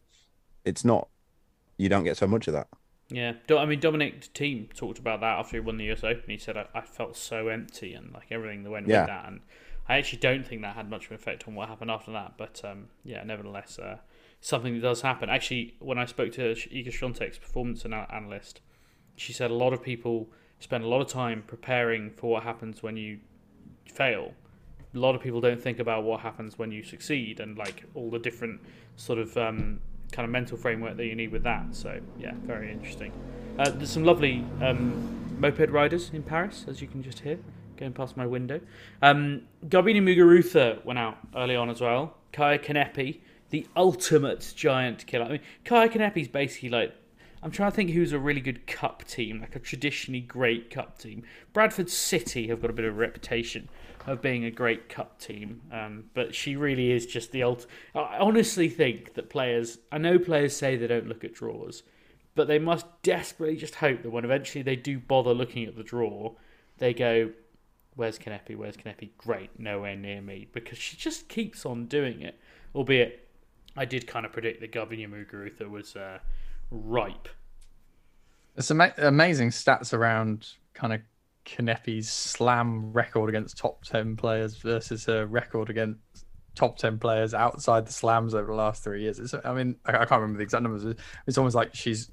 [0.64, 1.08] it's not.
[1.78, 2.68] You don't get so much of that.
[3.08, 6.24] Yeah, I mean Dominic Thiem talked about that after he won the US Open.
[6.28, 9.00] He said I, I felt so empty and like everything that went yeah.
[9.00, 9.40] with that, and
[9.88, 12.34] I actually don't think that had much of an effect on what happened after that.
[12.36, 13.98] But um, yeah, nevertheless, uh,
[14.40, 15.28] something that does happen.
[15.28, 18.60] Actually, when I spoke to Iga Swiatek's performance analyst,
[19.16, 20.30] she said a lot of people
[20.62, 23.18] spend a lot of time preparing for what happens when you
[23.86, 24.32] fail.
[24.94, 28.10] A lot of people don't think about what happens when you succeed and like all
[28.10, 28.60] the different
[28.96, 29.80] sort of um,
[30.12, 31.74] kind of mental framework that you need with that.
[31.74, 33.12] So yeah, very interesting.
[33.58, 37.38] Uh, there's some lovely um, moped riders in Paris, as you can just hear
[37.76, 38.60] going past my window.
[39.00, 42.14] Um, Garbiñe Muguruza went out early on as well.
[42.32, 43.20] Kaia Kanepi,
[43.50, 45.24] the ultimate giant killer.
[45.24, 46.94] I mean, Kaia Kanepi's basically like
[47.42, 50.98] I'm trying to think who's a really good cup team, like a traditionally great cup
[50.98, 51.24] team.
[51.52, 53.68] Bradford City have got a bit of a reputation
[54.06, 57.66] of being a great cup team, um, but she really is just the ult.
[57.94, 61.82] I honestly think that players, I know players say they don't look at draws,
[62.36, 65.82] but they must desperately just hope that when eventually they do bother looking at the
[65.82, 66.34] draw,
[66.78, 67.30] they go,
[67.94, 68.56] Where's Kanepi?
[68.56, 69.10] Where's Kanepi?
[69.18, 72.40] Great, nowhere near me because she just keeps on doing it.
[72.74, 73.28] Albeit,
[73.76, 76.20] I did kind of predict that Garbiñe Muguruza was uh,
[76.72, 77.28] ripe.
[78.58, 81.00] Some amazing stats around kind of
[81.46, 86.00] Kanepi's slam record against top 10 players versus her record against
[86.54, 89.18] top 10 players outside the slams over the last three years.
[89.18, 90.96] It's, I mean, I, I can't remember the exact numbers.
[91.26, 92.10] It's almost like she's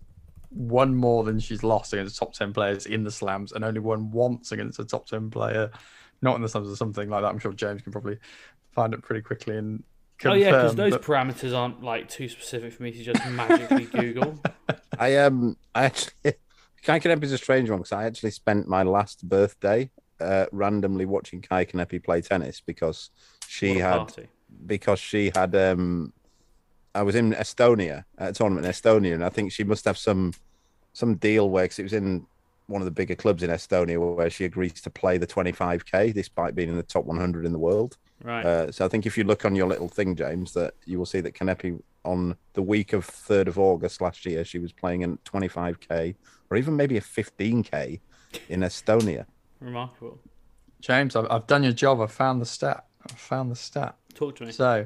[0.52, 4.12] won more than she's lost against top 10 players in the slams and only won
[4.12, 5.70] once against a top 10 player
[6.22, 8.18] not in the slams or something like that i'm sure james can probably
[8.72, 9.84] find it pretty quickly and
[10.26, 11.02] oh yeah because those but...
[11.02, 14.40] parameters aren't like too specific for me to just magically google
[14.98, 16.14] i um i actually
[16.84, 21.06] kai kanepi is a strange one because i actually spent my last birthday uh, randomly
[21.06, 23.12] watching kai kanepi play tennis because
[23.48, 24.28] she had party.
[24.66, 26.12] because she had um
[26.96, 29.98] I was in Estonia at a tournament in Estonia, and I think she must have
[29.98, 30.34] some
[30.94, 32.26] some deal where cause it was in
[32.68, 36.56] one of the bigger clubs in Estonia where she agrees to play the 25k despite
[36.56, 37.98] being in the top 100 in the world.
[38.24, 38.46] Right.
[38.46, 41.06] Uh, so I think if you look on your little thing, James, that you will
[41.06, 45.02] see that Kanepi on the week of 3rd of August last year, she was playing
[45.02, 46.16] in 25k
[46.50, 48.00] or even maybe a 15k
[48.50, 49.26] in Estonia.
[49.60, 50.20] Remarkable.
[50.82, 52.02] James, I've, I've done your job.
[52.02, 52.86] I've found the stat.
[53.10, 53.96] I've found the stat.
[54.16, 54.52] Talk to me.
[54.52, 54.86] So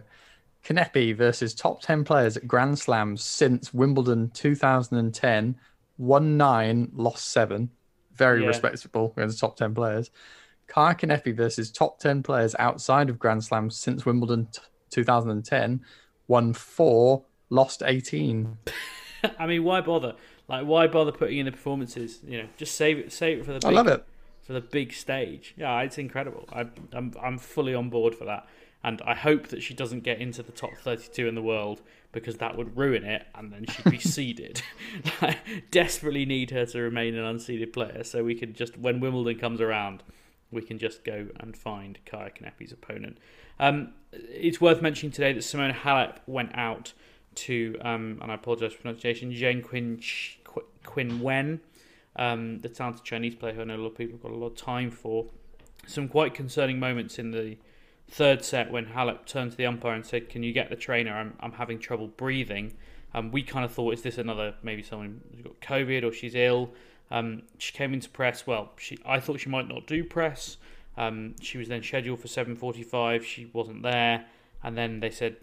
[0.64, 5.56] Kanepi versus top 10 players at Grand Slams since Wimbledon 2010.
[5.98, 7.70] Won nine, lost seven.
[8.16, 8.48] Very Yeah.
[8.48, 10.12] respectable against the top 10 players.
[10.68, 15.82] Kanepi versus top 10 players outside of Grand Slams since Wimbledon t- 2010.
[16.28, 18.58] Won four, lost 18.
[19.40, 20.16] I mean, why bother?
[20.48, 22.20] Like, why bother putting in the performances?
[22.26, 23.60] You know, just save it, save it for the.
[23.60, 24.06] Big, I love it.
[24.42, 25.54] for the big stage.
[25.58, 26.48] Yeah, it's incredible.
[26.52, 28.48] I, I'm I'm fully on board for that,
[28.84, 32.38] and I hope that she doesn't get into the top 32 in the world because
[32.38, 34.62] that would ruin it, and then she'd be seeded.
[35.22, 35.38] I
[35.72, 39.62] desperately need her to remain an unseeded player, so we can just when Wimbledon comes
[39.62, 40.04] around,
[40.54, 43.18] we can just go and find Kaia Kanepi's opponent.
[43.60, 46.94] Um, it's worth mentioning today that Simona Halep went out
[47.36, 50.00] to, um, and I apologise for pronunciation, Zheng Quin
[50.44, 51.62] Qu- Quin Wen,
[52.16, 54.36] um, the talented Chinese player who I know a lot of people have got a
[54.36, 55.26] lot of time for.
[55.86, 57.58] Some quite concerning moments in the
[58.08, 61.14] third set when Halep turned to the umpire and said, "Can you get the trainer?
[61.14, 62.74] I'm I'm having trouble breathing."
[63.16, 66.36] Um, we kind of thought, is this another maybe someone who's got COVID or she's
[66.36, 66.74] ill?
[67.12, 68.48] Um, she came into press.
[68.48, 70.58] Well, she I thought she might not do press.
[70.98, 73.24] Um, she was then scheduled for 7:45.
[73.24, 74.26] She wasn't there,
[74.64, 75.38] and then they said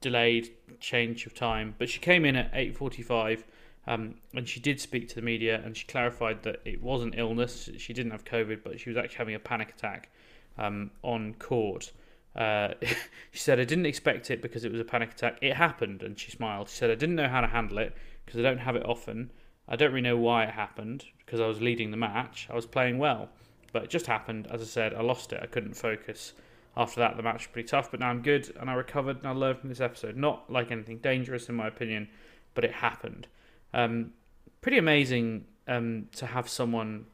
[0.00, 1.74] delayed change of time.
[1.78, 3.44] But she came in at 8:45,
[3.86, 7.68] um, and she did speak to the media, and she clarified that it wasn't illness.
[7.78, 10.10] She didn't have COVID, but she was actually having a panic attack
[10.58, 11.92] um, on court.
[12.34, 12.74] Uh,
[13.30, 15.38] she said, "I didn't expect it because it was a panic attack.
[15.42, 16.68] It happened," and she smiled.
[16.68, 19.30] She said, "I didn't know how to handle it because I don't have it often.
[19.70, 22.48] I don't really know why it happened because I was leading the match.
[22.50, 23.28] I was playing well,
[23.72, 24.48] but it just happened.
[24.50, 25.40] As I said, I lost it.
[25.42, 26.34] I couldn't focus."
[26.76, 29.26] After that, the match was pretty tough, but now I'm good and I recovered and
[29.26, 30.16] I learned from this episode.
[30.16, 32.08] Not like anything dangerous, in my opinion,
[32.54, 33.26] but it happened.
[33.74, 34.12] Um,
[34.60, 37.06] pretty amazing um, to have someone,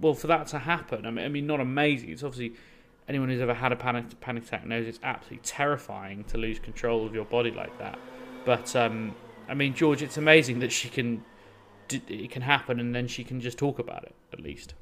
[0.00, 1.04] well, for that to happen.
[1.04, 2.10] I mean, I mean, not amazing.
[2.10, 2.56] It's obviously
[3.08, 7.06] anyone who's ever had a panic panic attack knows it's absolutely terrifying to lose control
[7.06, 7.98] of your body like that.
[8.44, 9.14] But um,
[9.48, 11.24] I mean, George, it's amazing that she can,
[11.92, 14.74] it can happen, and then she can just talk about it at least.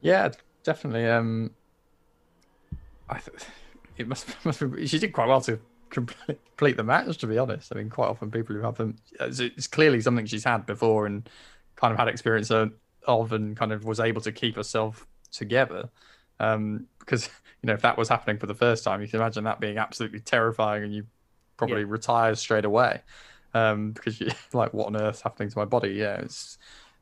[0.00, 0.30] Yeah,
[0.62, 1.06] definitely.
[1.06, 1.50] Um,
[3.08, 3.38] I th-
[3.96, 5.58] it must must be, she did quite well to
[5.90, 7.18] complete the match.
[7.18, 10.26] To be honest, I mean, quite often people who have them, it's, it's clearly something
[10.26, 11.28] she's had before and
[11.76, 12.72] kind of had experience of,
[13.06, 15.88] of and kind of was able to keep herself together.
[16.40, 17.28] Um, because
[17.62, 19.78] you know, if that was happening for the first time, you can imagine that being
[19.78, 21.06] absolutely terrifying, and you
[21.56, 21.86] probably Yeah.
[21.88, 23.02] retire straight away.
[23.54, 25.90] Um, because you like, what on earth's happening to my body?
[25.90, 26.58] Yeah, it's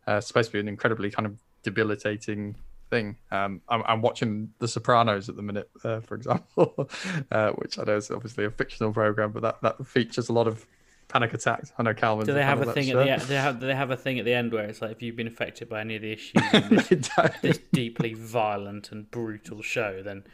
[0.07, 2.57] uh, supposed to be an incredibly kind of debilitating
[2.91, 3.17] thing.
[3.31, 6.89] Um, I'm, I'm watching The Sopranos at the minute, uh, for example,
[7.31, 10.47] uh, which I know is obviously a fictional program, but that, that features a lot
[10.47, 10.67] of
[11.09, 11.73] panic attacks.
[11.79, 12.27] I know Calvin.
[12.27, 13.27] Do they have a thing at the?
[13.27, 15.17] They have, do they have a thing at the end where it's like if you've
[15.17, 17.09] been affected by any of the issues in this,
[17.43, 20.25] this deeply violent and brutal show, then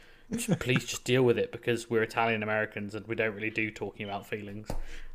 [0.60, 4.06] please just deal with it because we're Italian Americans and we don't really do talking
[4.06, 4.68] about feelings.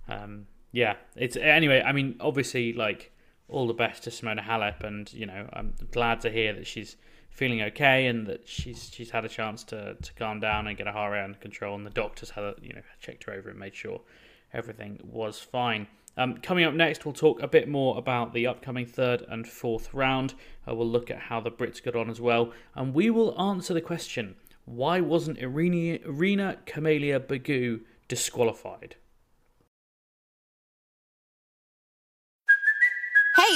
[0.08, 1.82] Um, yeah, it's anyway.
[1.86, 3.12] I mean, obviously, like
[3.48, 6.98] all the best to Simona Halep, and you know, I'm glad to hear that she's
[7.30, 10.88] feeling okay and that she's she's had a chance to, to calm down and get
[10.88, 11.76] her heart under control.
[11.76, 14.02] And the doctors had you know checked her over and made sure
[14.54, 15.88] everything was fine.
[16.18, 19.94] Um, coming up next, we'll talk a bit more about the upcoming third and fourth
[19.94, 20.34] round.
[20.68, 23.74] Uh, we'll look at how the Brits got on as well, and we will answer
[23.74, 28.96] the question: Why wasn't Irina, Irina Camelia Begu disqualified?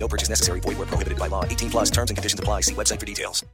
[0.00, 0.60] No purchase necessary.
[0.60, 1.44] Void where prohibited by law.
[1.44, 2.62] 18 plus terms and conditions apply.
[2.62, 3.44] See website for details.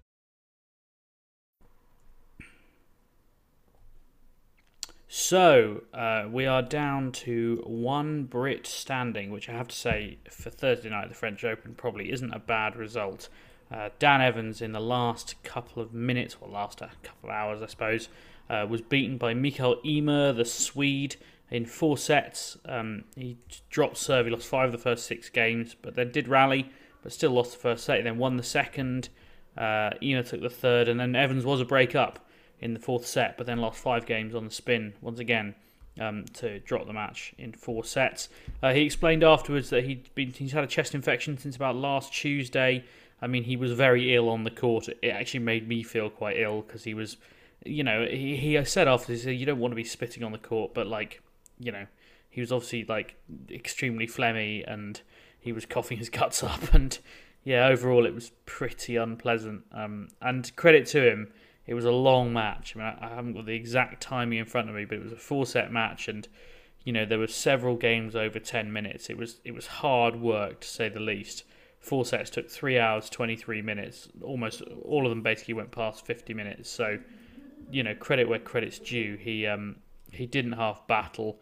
[5.09, 10.51] So uh, we are down to one Brit standing, which I have to say for
[10.51, 13.29] Thursday night, the French Open probably isn't a bad result.
[13.73, 17.63] Uh, Dan Evans in the last couple of minutes, or last a couple of hours,
[17.63, 18.09] I suppose,
[18.51, 21.17] uh, was beaten by Mikael Ymer, the Swede,
[21.51, 22.57] in four sets.
[22.65, 23.39] Um, he
[23.71, 24.27] dropped serve.
[24.27, 26.71] He lost five of the first six games, but then did rally,
[27.03, 27.99] but still lost the first set.
[27.99, 29.09] He then won the second.
[29.57, 32.27] Uh, Ymer took the third, and then Evans was a break up
[32.61, 35.55] in the fourth set, but then lost five games on the spin once again
[36.01, 38.29] um, to drop the match in four sets.
[38.63, 42.13] Uh, he explained afterwards that he'd been he's had a chest infection since about last
[42.13, 42.85] Tuesday.
[43.21, 44.89] I mean, he was very ill on the court.
[44.89, 47.17] It actually made me feel quite ill because he was,
[47.65, 50.33] you know, he, he said after he said you don't want to be spitting on
[50.33, 51.23] the court, but like,
[51.59, 51.87] you know,
[52.29, 53.17] he was obviously like
[53.51, 55.01] extremely phlegmy and
[55.39, 56.99] he was coughing his guts up and
[57.47, 59.63] yeah, overall it was pretty unpleasant.
[59.71, 61.33] Um, and credit to him,
[61.65, 62.75] it was a long match.
[62.75, 65.13] I mean, I haven't got the exact timing in front of me, but it was
[65.13, 66.27] a four set match, and
[66.85, 69.09] you know there were several games over ten minutes.
[69.11, 71.45] It was it was hard work to say the least.
[71.79, 74.09] Four sets took three hours twenty three minutes.
[74.23, 76.69] Almost all of them basically went past fifty minutes.
[76.69, 76.99] So,
[77.71, 79.17] you know, credit where credit's due.
[79.17, 79.77] He um
[80.17, 81.41] he didn't half battle.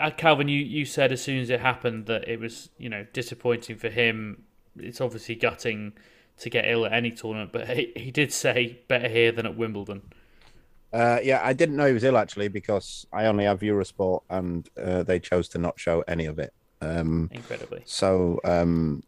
[0.00, 3.06] Uh, Calvin, you, you said as soon as it happened that it was you know
[3.12, 4.44] disappointing for him.
[4.76, 5.92] It's obviously gutting
[6.38, 9.56] to get ill at any tournament, but he, he did say better here than at
[9.56, 10.02] Wimbledon.
[10.92, 14.68] Uh, yeah, I didn't know he was ill actually because I only have Eurosport and
[14.82, 16.52] uh, they chose to not show any of it.
[16.82, 17.82] Um, Incredibly.
[17.86, 19.02] So, um,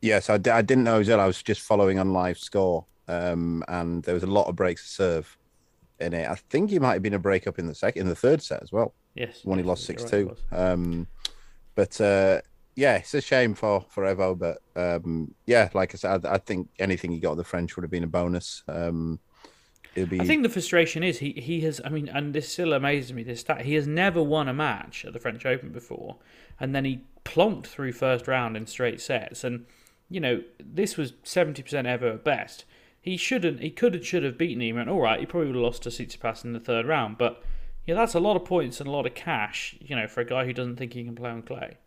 [0.00, 1.20] yes, I d- I didn't know he was ill.
[1.20, 4.84] I was just following on live score, um, and there was a lot of breaks
[4.84, 5.38] to serve
[6.02, 6.28] in it.
[6.28, 8.42] I think he might have been a break up in the second, in the third
[8.42, 8.94] set as well.
[9.14, 10.36] Yes, when he lost six right, two.
[10.50, 11.06] Um,
[11.74, 12.40] but uh,
[12.74, 16.38] yeah, it's a shame for for Evo, but um, yeah, like I said, I, I
[16.38, 18.62] think anything he got the French would have been a bonus.
[18.68, 19.20] Um,
[19.94, 20.20] be.
[20.20, 23.22] I think the frustration is he, he has, I mean, and this still amazes me,
[23.22, 26.16] this stat, he has never won a match at the French Open before,
[26.58, 29.66] and then he plonked through first round in straight sets, and,
[30.08, 32.64] you know, this was 70% ever at best.
[33.02, 35.56] He shouldn't, he could and should have beaten him, and all right, he probably would
[35.56, 37.42] have lost to Tsitsipas in the third round, but,
[37.84, 40.24] yeah, that's a lot of points and a lot of cash, you know, for a
[40.24, 41.78] guy who doesn't think he can play on clay.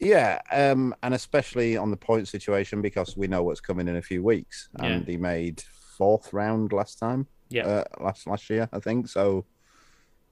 [0.00, 4.02] Yeah, um, and especially on the point situation because we know what's coming in a
[4.02, 5.12] few weeks, and Yeah.
[5.12, 5.62] he made
[5.96, 7.28] fourth round last time.
[7.50, 7.66] Yeah.
[7.66, 9.06] uh, last last year I think.
[9.08, 9.44] So,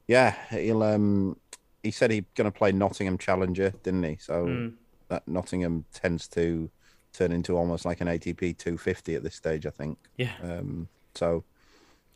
[0.09, 0.83] yeah, he'll.
[0.83, 1.37] Um,
[1.85, 4.17] he said he's going to play Nottingham Challenger, didn't he?
[4.19, 4.73] So Mm.
[5.09, 6.71] that Nottingham tends to
[7.13, 9.99] turn into almost like an ATP 250 at this stage, I think.
[10.17, 10.33] Yeah.
[10.43, 11.45] Um, so,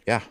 [0.06, 0.22] yeah,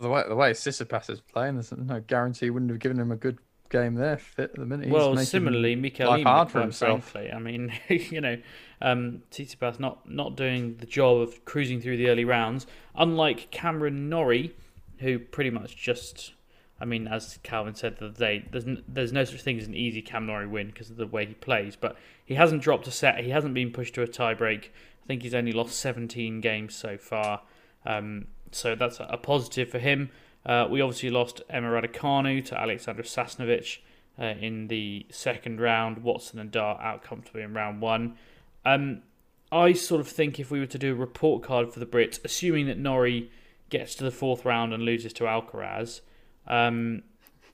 [0.00, 3.12] The way the way Tsitsipas is playing, there's no guarantee he wouldn't have given him
[3.12, 3.38] a good
[3.70, 4.86] game there fit at the minute.
[4.86, 7.10] He's well, similarly, Mikael life hard for himself.
[7.10, 7.32] frankly.
[7.32, 8.38] I mean, you know,
[8.80, 12.66] um, Tsitsipas not not doing the job of cruising through the early rounds.
[12.94, 14.54] Unlike Cameron Norrie,
[14.98, 16.32] who pretty much just,
[16.80, 19.66] I mean, as Calvin said the other day, there's n- there's no such thing as
[19.66, 21.76] an easy Cam Norrie win because of the way he plays.
[21.76, 23.18] But he hasn't dropped a set.
[23.24, 24.66] He hasn't been pushed to a tiebreak.
[24.66, 27.42] I think he's only lost 17 games so far.
[27.84, 30.10] Um, so that's a, positive for him.
[30.46, 33.78] Uh, we obviously lost Emma Raducanu to Alexandra Sasnovich
[34.18, 35.98] uh, in the second round.
[35.98, 38.16] Watson and Dart out comfortably in round one.
[38.64, 39.02] Um,
[39.50, 42.22] I sort of think if we were to do a report card for the Brits,
[42.24, 43.30] assuming that Norrie
[43.70, 46.00] gets to the fourth round and loses to Alcaraz,
[46.48, 47.02] um,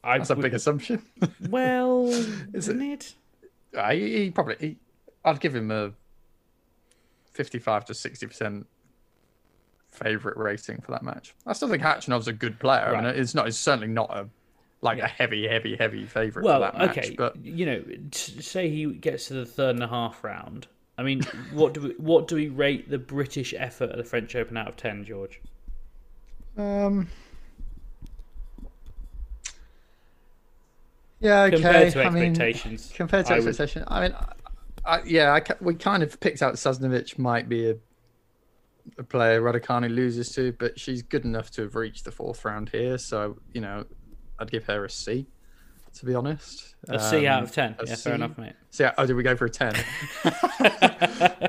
[0.03, 1.03] I That's a would- big assumption.
[1.49, 3.15] Well, Is isn't it?
[3.77, 4.57] Uh, he, he probably.
[4.61, 4.77] He,
[5.25, 5.93] I'd give him a
[7.33, 8.67] fifty-five to sixty percent
[9.91, 11.35] favorite rating for that match.
[11.47, 12.95] I still think Khachanov's a good player.
[12.95, 13.47] I mean, it's not.
[13.49, 14.29] It's certainly not a
[14.81, 16.99] like a heavy, heavy, heavy favorite Well, for that match.
[16.99, 20.67] okay, But you know, t- say he gets to the third and a half round.
[20.99, 21.23] I mean,
[21.53, 24.69] what do we what do we rate the British effort at the French Open out
[24.69, 25.41] of ten, George?
[26.57, 27.09] um.
[31.25, 31.57] Yeah, okay.
[31.57, 34.13] Compared to I mean, expectations, compared to I would- expectation, I mean,
[34.85, 37.77] I, I, yeah, I, we kind of picked out Sasnovich might be a,
[38.99, 42.69] a player Raducanu loses to, but she's good enough to have reached the fourth round
[42.69, 42.99] here.
[42.99, 43.87] So you know,
[44.39, 45.27] I'd give her a C,
[45.95, 46.75] to be honest.
[46.91, 47.77] A C out Um, of 10.
[47.79, 48.53] a Yeah, fair enough, mate.
[48.69, 49.73] So, oh, did we go for a ten?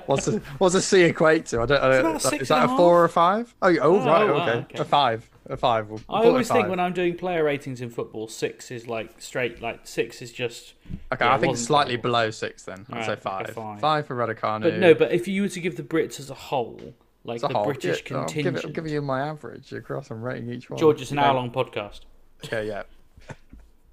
[0.05, 1.61] what's a what's a C equate to?
[1.61, 1.84] I don't.
[1.84, 3.53] I don't is six that and a a four or a five?
[3.61, 4.51] Oh, oh, Oh, right, wow, okay.
[4.59, 4.78] okay.
[4.80, 5.30] a five.
[5.48, 5.89] A five.
[5.89, 9.62] We'll, I always think when I'm doing player ratings in football, six is like straight.
[9.62, 10.74] Like six is just.
[11.14, 12.86] Okay, yeah, I think slightly below six then.
[12.89, 13.80] I'd Alright, say okay, five.
[13.80, 14.64] Five for Raducanu.
[14.64, 17.48] But no, but if you were to give the Brits as a whole, like a
[17.48, 20.10] the whole, British yeah, I'll give contingent, I'm giving you my average across.
[20.10, 20.80] I'm rating each one.
[20.80, 22.02] George, it's an hour-long podcast.
[22.43, 22.84] Okay, yeah.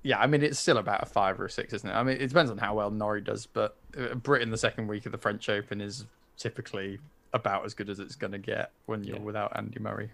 [0.03, 1.93] Yeah, I mean, it's still about a five or a six, isn't it?
[1.93, 5.07] I mean, it depends on how well Norrie does, but uh, Britain the second week
[5.07, 6.99] of the French Open is typically
[7.33, 10.11] about as good as it's going to get when you're without Andy Murray.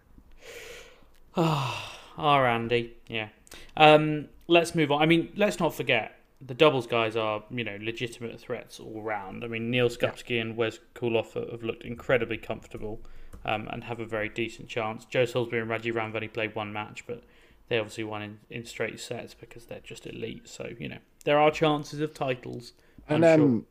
[2.19, 3.29] Our Andy, yeah.
[3.77, 5.01] Um, let's move on.
[5.01, 9.45] I mean, let's not forget the doubles guys are you know legitimate threats all round.
[9.45, 13.01] I mean, Neal Skupski and Wes Koolhof have looked incredibly comfortable
[13.45, 15.05] um, and have a very decent chance.
[15.05, 17.23] Joe Salisbury and Rajeev Ram only played one match, but
[17.69, 20.49] they obviously won in, in straight sets because they're just elite.
[20.49, 22.73] So you know there are chances of titles.
[23.09, 23.35] And sure.
[23.35, 23.67] um,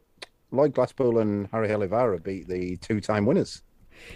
[0.51, 3.61] Lloyd Glasspool and Harri Heliövaara beat the two-time winners.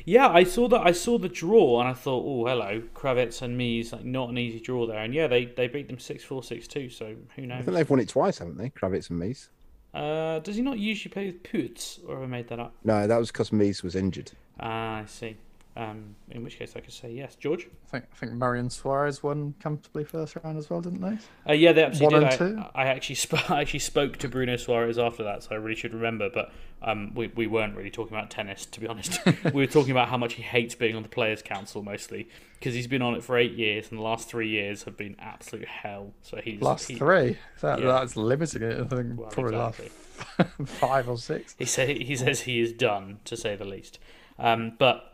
[0.06, 0.82] Yeah, I saw that.
[0.86, 4.38] I saw the draw, and I thought, oh, hello, Krawietz and Mies, like not an
[4.38, 5.00] easy draw there.
[5.00, 7.66] And yeah, they, they beat them 6-4, 6-2, So who I knows?
[7.66, 8.70] think they've won it twice, haven't they?
[8.70, 9.50] Krawietz and Mies.
[9.94, 12.74] Uh, does he not usually play with Putz, or have I made that up?
[12.84, 14.32] No, that was because Mies was injured.
[14.60, 15.36] Ah, I see.
[15.78, 17.66] Um, in which case, I could say yes, George.
[17.88, 21.18] I think I think Murray and Soares won comfortably first round as well, didn't they?
[21.50, 22.42] Uh, yeah, they absolutely One did.
[22.42, 22.70] and I, two?
[22.76, 25.94] I actually sp- I actually spoke to Bruno Soares after that, so I really should
[25.94, 26.30] remember.
[26.30, 26.52] But
[26.82, 29.18] um, we we weren't really talking about tennis, to be honest.
[29.46, 32.28] we were talking about how much he hates being on the Players Council mostly
[32.60, 35.16] because he's been on it for eight years, and the last three years have been
[35.20, 36.12] absolute hell.
[36.22, 37.38] So he's Last he- three.
[37.62, 37.86] That, Yeah.
[37.86, 38.78] That's limiting it.
[38.78, 39.90] I think Well, probably exactly.
[40.38, 41.56] last five or six.
[41.58, 44.00] He say he says he is done, to say the least.
[44.38, 45.11] Um, but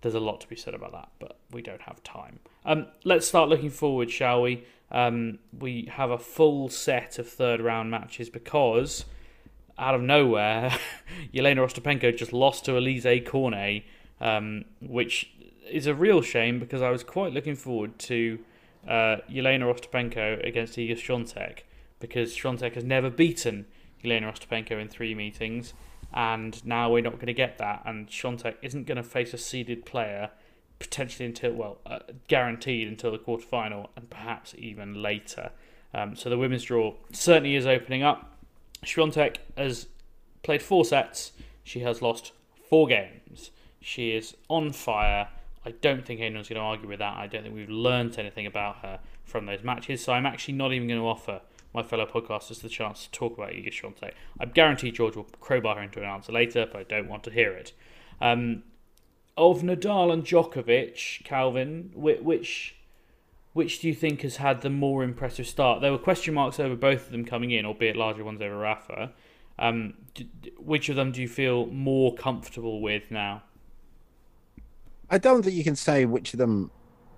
[0.00, 2.40] there's a lot to be said about that, but we don't have time.
[2.64, 4.64] Um, let's start looking forward, shall we?
[4.90, 9.04] Um, we have a full set of third round matches because
[9.78, 10.76] out of nowhere,
[11.34, 13.84] Yelena Ostapenko just lost to Alizé Cornet,
[14.20, 15.32] um, which
[15.70, 18.40] is a real shame because I was quite looking forward to
[18.86, 21.60] uh, Yelena Ostapenko against Iga Swiatek
[22.00, 23.66] because Swiatek has never beaten
[24.04, 25.74] Yelena Ostapenko in three meetings,
[26.12, 27.82] and now we're not going to get that.
[27.84, 30.30] And Swiatek isn't going to face a seeded player
[30.78, 35.50] potentially until well, uh, guaranteed until the quarterfinal, and perhaps even later.
[35.94, 38.38] Um, so the women's draw certainly is opening up.
[38.84, 39.86] Swiatek has
[40.42, 41.32] played four sets.
[41.62, 42.32] She has lost
[42.68, 43.50] four games.
[43.80, 45.28] She is on fire.
[45.64, 47.16] I don't think anyone's going to argue with that.
[47.18, 50.02] I don't think we've learnt anything about her from those matches.
[50.02, 51.42] So I'm actually not even going to offer
[51.72, 54.12] my fellow podcasters the chance to talk about Iga Swiatek.
[54.38, 57.30] I guarantee George will crowbar her into an answer later, but I don't want to
[57.30, 57.72] hear it.
[58.20, 58.64] Um,
[59.36, 62.76] of Nadal and Djokovic, Calvin, whi- which
[63.52, 65.80] which do you think has had the more impressive start?
[65.80, 69.12] There were question marks over both of them coming in, albeit larger ones over Rafa.
[69.58, 69.94] Um,
[70.56, 73.42] which of them do you feel more comfortable with now?
[75.10, 76.70] I don't think you can say which of them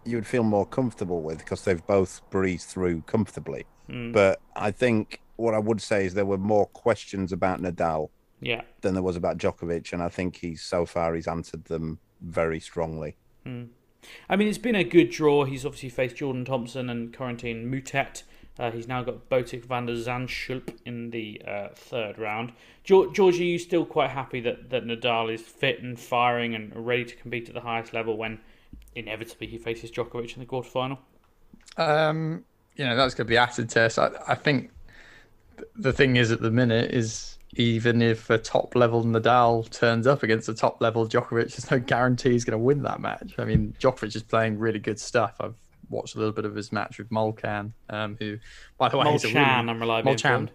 [0.05, 3.67] you would feel more comfortable with because they've both breezed through comfortably.
[3.89, 4.13] Mm.
[4.13, 8.11] But I think what I would say is there were more questions about Nadal
[8.41, 8.63] Yeah.
[8.81, 12.61] than there was about Djokovic, and I think he's so far he's answered them very
[12.61, 13.17] strongly.
[13.45, 13.65] Hmm.
[14.29, 15.45] I mean, it's been a good draw.
[15.45, 18.25] He's obviously faced Jordan Thompson and Corentin Moutet.
[18.59, 22.53] Uh, he's now got Botic van der Zandschulp in the uh, third round.
[22.85, 26.73] George, George, are you still quite happy that, that Nadal is fit and firing and
[26.75, 28.41] ready to compete at the highest level when
[28.95, 30.99] inevitably he faces Djokovic in the quarterfinal?
[31.79, 32.45] Um,
[32.77, 33.99] you know, that's going to be acid test.
[33.99, 34.71] I, I think
[35.77, 40.23] the thing is at the minute is even if a top level Nadal turns up
[40.23, 43.35] against a top level Djokovic, there's no guarantee he's going to win that match.
[43.39, 45.37] I mean, Djokovic is playing really good stuff.
[45.39, 45.55] I've
[45.91, 48.39] watched a little bit of his match with Molcan, um, who,
[48.79, 50.49] by the way, is a really, Molchan, I'm reliably Molchan.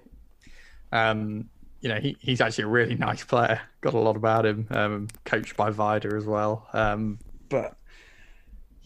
[0.92, 1.50] Um,
[1.82, 3.62] you know, he, he's actually a really nice player.
[3.82, 4.68] Got a lot about him.
[4.72, 6.68] Um, coached by Vajda as well.
[6.74, 7.78] Um, but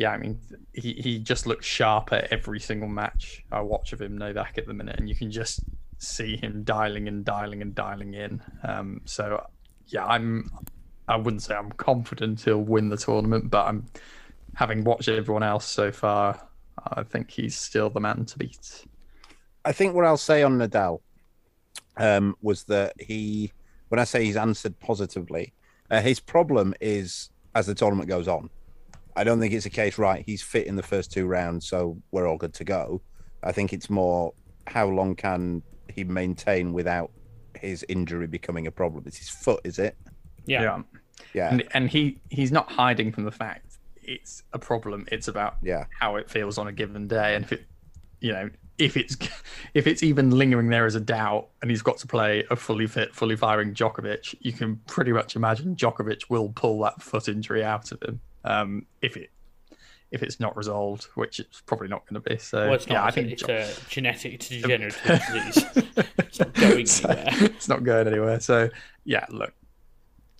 [0.01, 0.39] yeah, I mean,
[0.73, 4.73] he, he just looks sharper every single match I watch of him Novak at the
[4.73, 5.59] minute, and you can just
[5.99, 8.41] see him dialing and dialing and dialing in.
[8.63, 9.45] Um, so
[9.85, 10.49] yeah, I'm.
[11.07, 13.85] I wouldn't say I'm confident he'll win the tournament, but I'm
[14.55, 16.47] having watched everyone else so far.
[16.83, 18.85] I think he's still the man to beat.
[19.63, 21.01] I think what I'll say on Nadal
[21.97, 23.51] um, was that he,
[23.89, 25.53] when I say he's answered positively,
[25.91, 28.49] uh, his problem is as the tournament goes on.
[29.15, 30.23] I don't think it's a case, right?
[30.25, 33.01] He's fit in the first two rounds, so we're all good to go.
[33.43, 34.33] I think it's more
[34.67, 37.11] how long can he maintain without
[37.55, 39.03] his injury becoming a problem?
[39.07, 39.97] It's his foot, is it?
[40.45, 40.61] Yeah.
[40.61, 40.81] yeah.
[41.33, 41.49] Yeah.
[41.51, 43.71] And, and he he's not hiding from the fact
[44.03, 45.05] it's a problem.
[45.11, 47.65] It's about yeah how it feels on a given day, and if it,
[48.19, 49.17] you know, if it's
[49.73, 52.87] if it's even lingering there as a doubt, and he's got to play a fully
[52.87, 57.63] fit, fully firing Djokovic, you can pretty much imagine Djokovic will pull that foot injury
[57.63, 58.19] out of him.
[58.43, 59.29] Um, if it
[60.11, 62.37] if it's not resolved, which it's probably not going to be.
[62.37, 62.95] So Well, it's not.
[62.95, 65.65] yeah, I think it's a genetic degenerative disease.
[66.17, 67.27] it's not going So, anywhere.
[67.55, 68.39] it's not going anywhere.
[68.41, 68.69] So
[69.05, 69.53] yeah, look,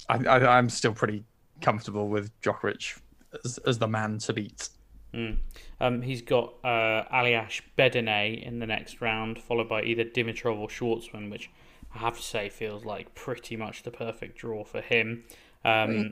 [0.10, 1.24] I, I, I'm still pretty
[1.62, 3.00] comfortable with Djokovic
[3.46, 4.68] as, as the man to beat.
[5.14, 5.38] Mm.
[5.80, 10.68] Um, he's got uh, Aljaz Bedene in the next round, followed by either Dimitrov or
[10.68, 11.50] Schwartzman, which
[11.96, 15.24] I have to say feels like pretty much the perfect draw for him.
[15.64, 16.12] Um,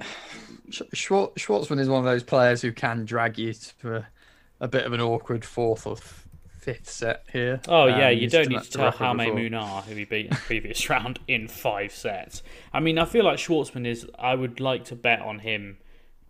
[0.69, 4.05] Schwar- Schwartzman is one of those players who can drag you to
[4.59, 5.97] a, bit of an awkward fourth or
[6.59, 7.59] fifth set here.
[7.67, 9.15] Oh yeah, Um, you don't need to tell before.
[9.15, 12.43] Munar, who he beat in the previous round, in five sets.
[12.73, 14.05] I mean, I feel like Schwartzman is.
[14.17, 15.77] I would like to bet on him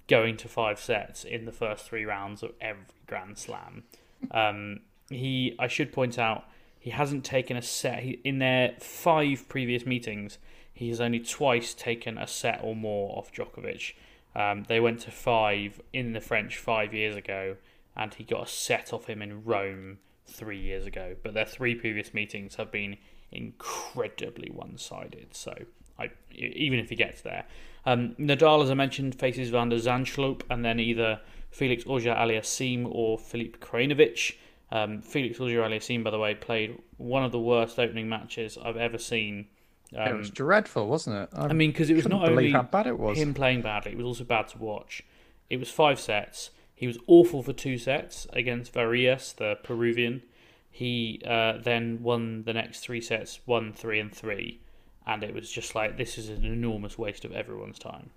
[0.08, 3.84] going to five sets in the first three rounds of every Grand Slam.
[4.32, 6.46] Um, he, I should point out,
[6.80, 10.38] he hasn't taken a set he, in their five previous meetings.
[10.80, 13.96] He has only twice taken a set or more off Djokovic.
[14.34, 17.58] Um, they went to five in the French five years ago,
[17.98, 21.18] and he got a set off him in Rome three years ago.
[21.22, 22.96] But their three previous meetings have been
[23.30, 25.36] incredibly one-sided.
[25.36, 25.54] So
[26.00, 27.44] I, even if he gets there,
[27.86, 31.20] um, Nadal, as I mentioned, faces Van der Zandschulp, and then either
[31.52, 34.38] Felix Auger Aliassime or Filip Krajinovic.
[34.72, 38.78] Um, Felix Auger Aliassime, by the way, played one of the worst opening matches I've
[38.78, 39.48] ever seen.
[39.92, 41.30] It was dreadful, wasn't it?
[41.34, 43.18] I mean, because it was couldn't only how bad it was.
[43.18, 45.04] him playing badly, it was also bad to watch.
[45.50, 46.52] It was five sets.
[46.76, 50.22] He was awful for two sets against Varillas, the Peruvian.
[50.70, 54.62] He uh, then won the next three sets, one, three, and three,
[55.06, 58.12] and it was just like this is an enormous waste of everyone's time.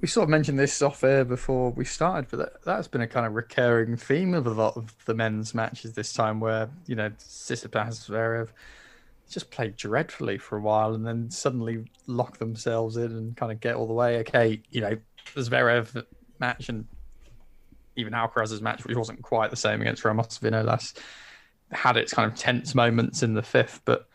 [0.00, 3.08] we sort of mentioned this off air before we started, but that, that's been a
[3.08, 6.94] kind of recurring theme of a lot of the men's matches this time, where you
[6.94, 8.50] know Tsitsipas, Zverev
[9.30, 13.60] just played dreadfully for a while, and then suddenly lock themselves in and kind of
[13.60, 14.18] get all the way.
[14.18, 14.96] Okay, you know
[15.34, 16.04] the Zverev
[16.38, 16.86] match and
[17.96, 20.94] even Alcaraz's match, which wasn't quite the same against Ramos Vinolas,
[21.70, 24.08] had its kind of tense moments in the fifth, but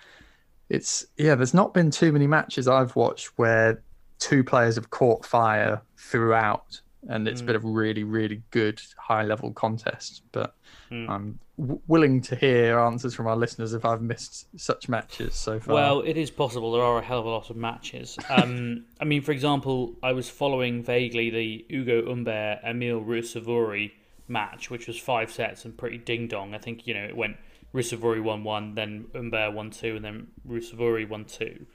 [0.69, 3.81] it's yeah, there's not been too many matches I've watched where
[4.19, 7.45] two players have caught fire throughout, and it's Mm.
[7.47, 10.23] been a really, really good high level contest.
[10.31, 10.53] But
[10.91, 11.09] Mm.
[11.09, 15.59] I'm w- willing to hear answers from our listeners if I've missed such matches so
[15.59, 15.73] far.
[15.75, 16.71] Well, it is possible.
[16.71, 18.17] There are a hell of a lot of matches.
[18.29, 23.91] Um, I mean, for example, I was following vaguely the Ugo Humbert Emil Ruusuvuori
[24.27, 26.53] match, which was five sets and pretty ding dong.
[26.53, 27.37] I think you know it went
[27.73, 31.65] Ruusuvuori won one, then Humbert 1-2 and then Ruusuvuori won two.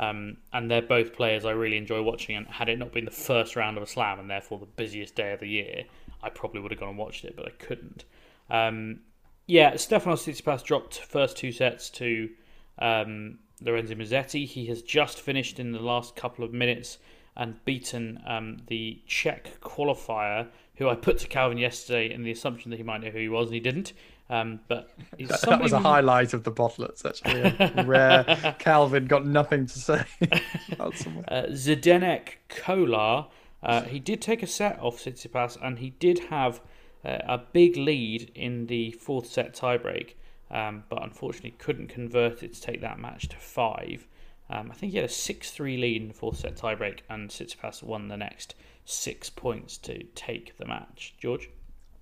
[0.00, 2.34] Um, and they're both players I really enjoy watching.
[2.34, 5.14] And had it not been the first round of a slam and therefore the busiest
[5.14, 5.84] day of the year,
[6.22, 8.04] I probably would have gone and watched it, but I couldn't.
[8.48, 9.00] Um,
[9.46, 12.30] yeah, Stefanos Tsitsipas dropped first two sets to
[12.78, 14.46] um, Lorenzo Musetti.
[14.46, 16.98] He has just finished in the last couple of minutes
[17.36, 22.70] and beaten um, the Czech qualifier, who I put to Calvin yesterday in the assumption
[22.70, 23.92] that he might know who he was, and he didn't.
[24.30, 27.40] Um, but that, that was a highlight of the bottlets, actually.
[27.42, 30.04] A rare Calvin got nothing to say.
[30.80, 33.26] Uh, Zdenek Kolar,
[33.62, 36.60] uh, he did take a set off Tsitsipas, and he did have
[37.04, 40.14] uh, a big lead in the fourth set tiebreak,
[40.50, 44.06] um, but unfortunately couldn't convert it to take that match to five.
[44.48, 47.82] Um, I think he had a six-three lead in the fourth set tiebreak, and Tsitsipas
[47.82, 48.54] won the next
[48.84, 51.14] six points to take the match.
[51.18, 51.50] George.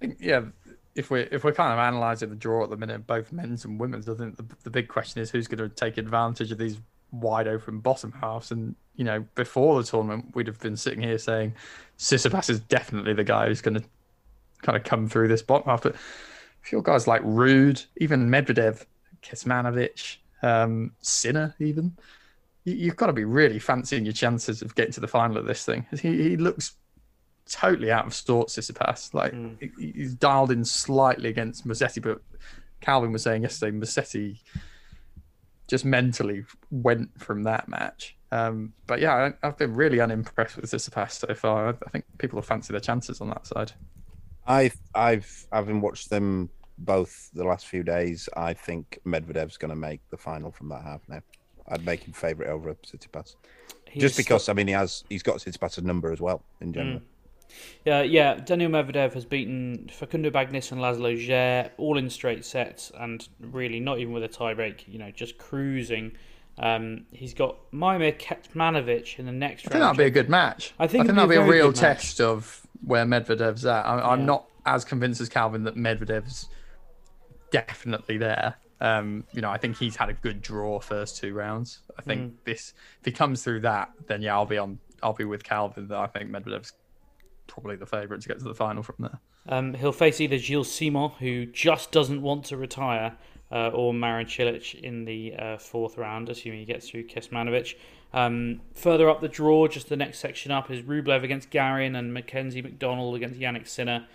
[0.00, 0.42] I think, yeah,
[0.94, 3.78] if we're if we're kind of analysing the draw at the minute, both men's and
[3.78, 6.78] women's, I think the, the big question is who's going to take advantage of these
[7.12, 8.50] wide open bottom halves.
[8.50, 11.54] And you know, before the tournament, we'd have been sitting here saying
[11.98, 13.84] Tsitsipas is definitely the guy who's going to
[14.62, 15.82] kind of come through this bottom half.
[15.82, 15.94] But
[16.62, 18.84] if you're guys like Ruud, even Medvedev,
[19.22, 21.96] Kecmanovic, um, Sinner, even.
[22.64, 25.46] you- You've got to be really fancying your chances of getting to the final of
[25.46, 25.86] this thing.
[26.02, 26.74] He, he looks
[27.48, 29.14] totally out of sorts, Tsitsipas.
[29.14, 29.32] Like
[29.78, 32.20] he- he's dialed in slightly against Musetti, but
[32.80, 34.40] Calvin was saying yesterday, Musetti
[35.66, 38.16] just mentally went from that match.
[38.30, 41.68] Um, but yeah, I, I've been really unimpressed with Tsitsipas so far.
[41.68, 43.72] I, I think people have fancied their chances on that side.
[44.46, 48.28] I've I've having watched them both the last few days.
[48.36, 51.20] I think Medvedev's going to make the final from that half now.
[51.68, 53.34] I'd make him favourite over Tsitsipas,
[53.90, 56.72] He just is because I mean he has he's got Tsitsipas's number as well in
[56.72, 57.02] Mm.
[57.84, 58.34] Yeah, yeah.
[58.34, 63.80] Daniil Medvedev has beaten Facundo Bagnis and Laszlo Djere all in straight sets, and really
[63.80, 64.86] not even with a tiebreak.
[64.86, 66.12] You know, just cruising.
[66.58, 69.82] Um, he's got Miomir Kecmanovic in the next I think round.
[69.84, 70.74] that'd be a good match.
[70.78, 72.00] I think I think it'd that'd be a real good match.
[72.02, 73.86] test of where Medvedev's at.
[73.86, 74.26] I, I'm Yeah.
[74.26, 76.48] not as convinced as Calvin that Medvedev's
[77.50, 78.56] definitely there.
[78.80, 81.80] Um, you know, I think he's had a good draw first two rounds.
[81.98, 82.44] I think Mm.
[82.44, 84.78] this, if he comes through that, then yeah, I'll be on.
[85.02, 85.88] I'll be with Calvin.
[85.88, 86.72] That I think Medvedev's
[87.48, 89.18] probably the favourite to get to the final from there.
[89.48, 93.16] Um, he'll face either Gilles Simon, who just doesn't want to retire,
[93.50, 97.74] uh, or Marin Cilic in the uh, fourth round, assuming he gets through Kecmanovic.
[98.12, 102.14] Um, further up the draw, just the next section up, is Rublev against Garin and
[102.14, 104.06] Mackenzie McDonald against Jannik Sinner.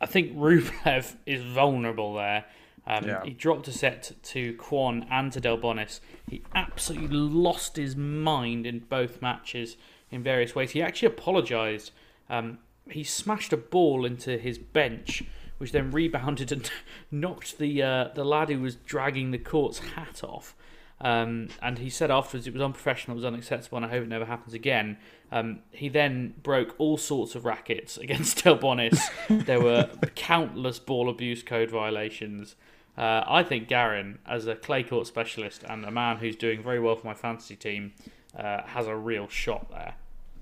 [0.00, 2.44] I think Rublev is vulnerable there.
[2.86, 3.22] Um, Yeah.
[3.24, 6.00] He dropped a set to Kwon and to Delbonis.
[6.28, 9.76] He absolutely lost his mind in both matches
[10.10, 10.70] in various ways.
[10.70, 11.92] He actually apologised.
[12.30, 12.58] Um,
[12.90, 15.24] he smashed a ball into his bench,
[15.58, 16.70] which then rebounded and
[17.10, 20.54] knocked the uh, the lad who was dragging the court's hat off.
[21.00, 24.08] Um, and he said afterwards it was unprofessional, it was unacceptable, and I hope it
[24.08, 24.98] never happens again.
[25.30, 29.00] Um, he then broke all sorts of rackets against Delbonis.
[29.28, 32.56] there were countless ball abuse code violations.
[32.96, 36.80] Uh, I think Garin, as a clay court specialist and a man who's doing very
[36.80, 37.92] well for my fantasy team,
[38.36, 39.94] uh, has a real shot there.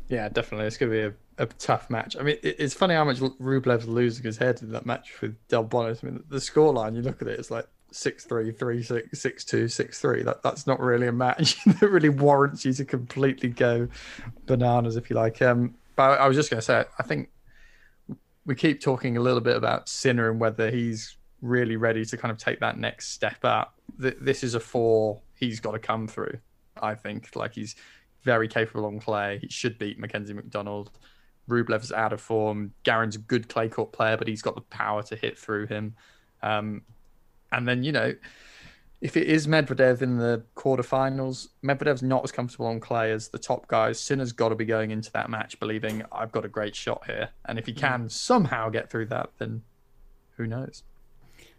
[0.08, 0.66] Yeah, definitely.
[0.66, 2.16] It's going to be a, a tough match.
[2.18, 5.64] I mean, it's funny how much Rublev's losing his head in that match with Del
[5.64, 6.02] Bonis.
[6.02, 9.44] I mean, the scoreline, you look at it, it's like 6 3, 3 6, 6
[9.44, 10.22] 2, 6 3.
[10.22, 13.88] That, that's not really a match that really warrants you to completely go
[14.46, 15.42] bananas, if you like.
[15.42, 17.30] Um, but I, was just going to say, I think
[18.44, 22.32] we keep talking a little bit about Sinner and whether he's really ready to kind
[22.32, 23.74] of take that next step up.
[23.98, 26.38] This is a four he's got to come through,
[26.80, 27.34] I think.
[27.36, 27.76] Like he's
[28.22, 29.38] very capable on clay.
[29.40, 30.90] He should beat Mackenzie McDonald.
[31.48, 32.72] Rublev's out of form.
[32.82, 35.94] Garin's a good clay court player, but he's got the power to hit through him.
[36.42, 36.82] Um,
[37.52, 38.14] and then, you know,
[39.00, 43.38] if it is Medvedev in the quarterfinals, Medvedev's not as comfortable on clay as the
[43.38, 44.00] top guys.
[44.00, 47.30] Sinner's got to be going into that match believing I've got a great shot here.
[47.44, 49.62] And if he can somehow get through that, then
[50.36, 50.82] who knows?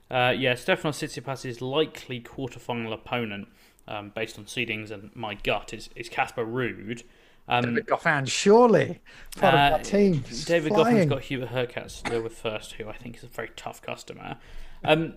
[0.10, 3.50] Uh, yeah, Stefano Tsitsipas' likely quarterfinal opponent,
[3.88, 7.04] um, based on seedings and my gut, is is Casper Ruud.
[7.48, 9.00] Um, David Goffin, surely
[9.38, 10.24] part uh, of that team.
[10.46, 10.98] David Flying.
[10.98, 13.82] Goffin's got Hubert Hurkacz to deal with first, who I think is a very tough
[13.82, 14.38] customer.
[14.84, 15.14] Um,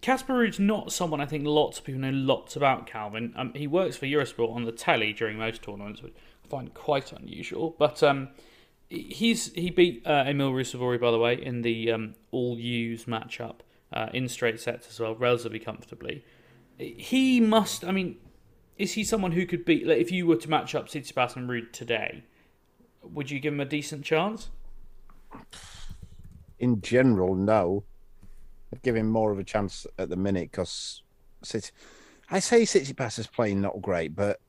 [0.00, 3.32] Casper Ruud's not someone I think lots of people know lots about, Calvin.
[3.36, 6.14] Um, he works for Eurosport on the telly during most tournaments, which
[6.44, 7.74] I find quite unusual.
[7.78, 8.28] But um,
[8.88, 13.56] he's he beat uh, Emil Ruusuvuori, by the way, in the um, all use matchup
[13.92, 16.24] uh, in straight sets as well, relatively comfortably.
[16.78, 17.84] He must.
[17.84, 18.16] I mean,
[18.78, 19.86] is he someone who could beat?
[19.86, 22.24] Like, if you were to match up Tsitsipas and Ruud today,
[23.02, 24.50] would you give him a decent chance?
[26.58, 27.84] In general, no.
[28.72, 31.02] I'd give him more of a chance at the minute because
[32.30, 34.40] I say Tsitsipas is playing not great, but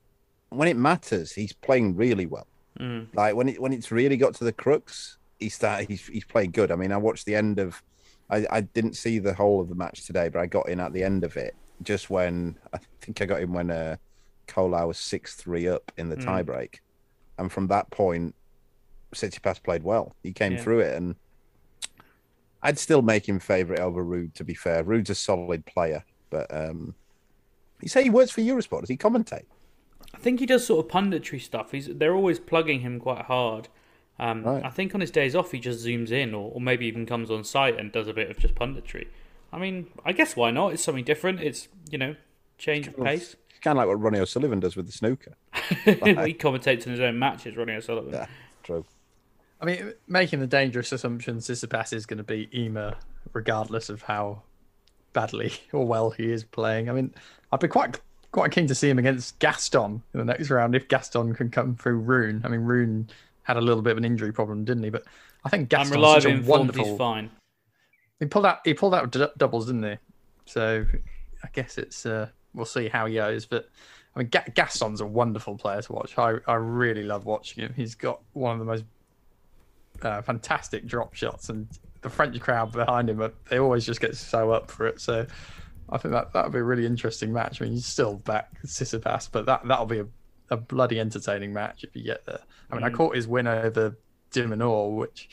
[0.49, 2.47] when it matters, he's playing really well.
[2.79, 3.07] Mm.
[3.13, 6.51] Like when it when it's really got to the crux, he start he's he's playing
[6.51, 6.71] good.
[6.71, 7.81] I mean, I watched the end of,
[8.29, 10.93] I I didn't see the whole of the match today, but I got in at
[10.93, 13.97] the end of it just when I think I got in when uh,
[14.47, 16.25] Kolar was six three up in the Mm.
[16.45, 16.75] tiebreak,
[17.37, 18.35] and from that point,
[19.13, 20.15] Tsitsipas played well.
[20.23, 20.61] He came Yeah.
[20.63, 21.15] through it, and
[22.61, 24.33] I'd still make him favourite over Ruud.
[24.35, 26.95] To be fair, Ruud's a solid player, but um,
[27.81, 28.81] you say he works for Eurosport.
[28.81, 29.45] Does he commentate?
[30.13, 31.71] I think he does sort of punditry stuff.
[31.71, 33.67] He's they're always plugging him quite hard.
[34.17, 34.63] Um, Right.
[34.63, 37.29] I think on his days off he just zooms in, or, or maybe even comes
[37.29, 39.07] on site and does a bit of just punditry.
[39.51, 40.73] I mean, I guess why not?
[40.73, 41.41] It's something different.
[41.41, 42.15] It's you know,
[42.57, 43.35] change of pace.
[43.65, 45.33] It's kind of like what Ronnie O'Sullivan does with the snooker.
[45.53, 48.13] he commentates in his own matches, Ronnie O'Sullivan.
[48.13, 48.27] Yeah,
[48.61, 48.85] true.
[49.59, 52.97] I mean, making the dangerous assumption Tsitsipas is going to be Ema,
[53.33, 54.43] regardless of how
[55.13, 56.89] badly or well he is playing.
[56.89, 57.11] I mean,
[57.51, 57.99] I'd be quite
[58.31, 61.75] quite keen to see him against Gaston in the next round if Gaston can come
[61.75, 62.41] through Rune.
[62.45, 63.09] I mean, Rune
[63.43, 64.91] had a little bit of an injury problem, didn't he?
[64.91, 65.05] But
[65.43, 66.85] I think I'm Gaston's such a wonderful.
[66.85, 67.31] he's fine.
[68.19, 68.59] He pulled out.
[68.63, 69.97] He pulled out d- doubles, didn't he?
[70.45, 70.85] So
[71.43, 72.05] I guess it's.
[72.05, 73.45] Uh, we'll see how he goes.
[73.45, 73.69] But
[74.15, 76.17] I mean, Ga- Gaston's a wonderful player to watch.
[76.17, 77.73] I I really love watching him.
[77.75, 78.83] He's got one of the most
[80.01, 81.67] uh, fantastic drop shots, and
[82.01, 84.99] the French crowd behind him, uh, they always just get so up for it.
[85.01, 85.25] So
[85.89, 87.61] I think that that would be a really interesting match.
[87.61, 90.07] I mean, he's still back Tsitsipas, but that that'll be a,
[90.49, 92.39] a bloody entertaining match if you get there.
[92.71, 92.95] I mean, I Mm.
[92.95, 93.97] caught his win over
[94.31, 95.29] de Minaur, which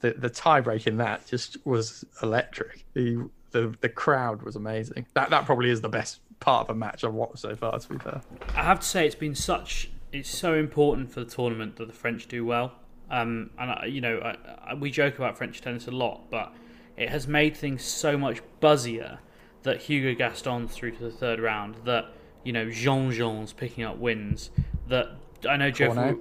[0.00, 2.84] the the tie break in that just was electric.
[2.94, 5.06] The the the crowd was amazing.
[5.14, 7.78] That that probably is the best part of a match I've watched so far.
[7.78, 8.20] To be fair,
[8.54, 11.94] I have to say it's been such it's so important for the tournament that the
[11.94, 12.72] French do well.
[13.10, 16.52] Um, and I, you know, I, I, we joke about French tennis a lot, but
[16.96, 19.18] it has made things so much buzzier
[19.62, 21.76] that Hugo Gaston through to the third round.
[21.84, 22.06] That
[22.44, 24.50] you know, Jeanjean's picking up wins.
[24.88, 25.08] That
[25.48, 26.16] I know Jeff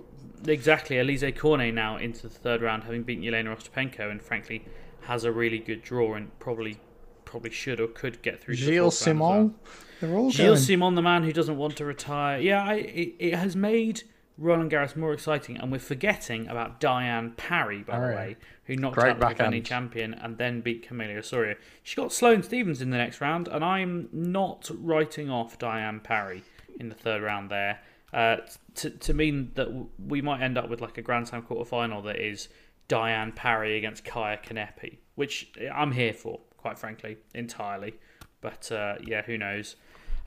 [0.45, 4.65] exactly Alizé Cornet now into the third round, having beaten Yelena Ostapenko, and frankly
[5.01, 6.77] has a really good draw and probably
[7.25, 8.55] probably should or could get through.
[8.55, 9.19] Gilles Simon.
[9.19, 9.77] round as well.
[9.99, 10.57] Simon, they're all Gilles going.
[10.57, 12.39] Simon, the man who doesn't want to retire.
[12.39, 14.03] Yeah, I, it, it has made
[14.37, 18.15] Roland Garros more exciting, and we're forgetting about Diane Parry, by the Parry.
[18.15, 19.91] way, who knocked Great out the defending backhand.
[19.91, 21.55] champion and then beat Camila Osorio.
[21.83, 26.43] She got Sloane Stevens in the next round, and I'm not writing off Diane Parry
[26.79, 27.79] in the third round there.
[28.13, 28.37] Uh,
[28.75, 29.67] to to mean that
[29.99, 32.47] we might end up with like a Grand Slam quarter final that is
[32.87, 37.95] Diane Parry against Kaia Kanepi, which I'm here for, quite frankly, entirely.
[38.39, 39.75] But uh, yeah, who knows?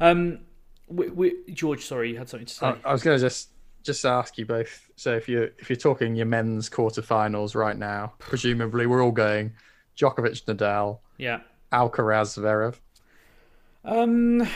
[0.01, 0.41] Um,
[0.89, 2.67] we, we, George, sorry, you had something to say.
[2.67, 3.51] I, I was going to just
[3.83, 4.91] just ask you both.
[4.97, 9.53] So if you if you're talking your men's quarterfinals right now, presumably we're all going
[9.97, 11.41] Djokovic, Nadal, yeah.
[11.73, 12.77] Alcaraz, Zverev.
[13.85, 14.47] Um,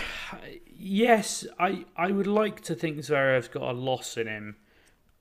[0.66, 4.56] yes, I I would like to think Zverev's got a loss in him,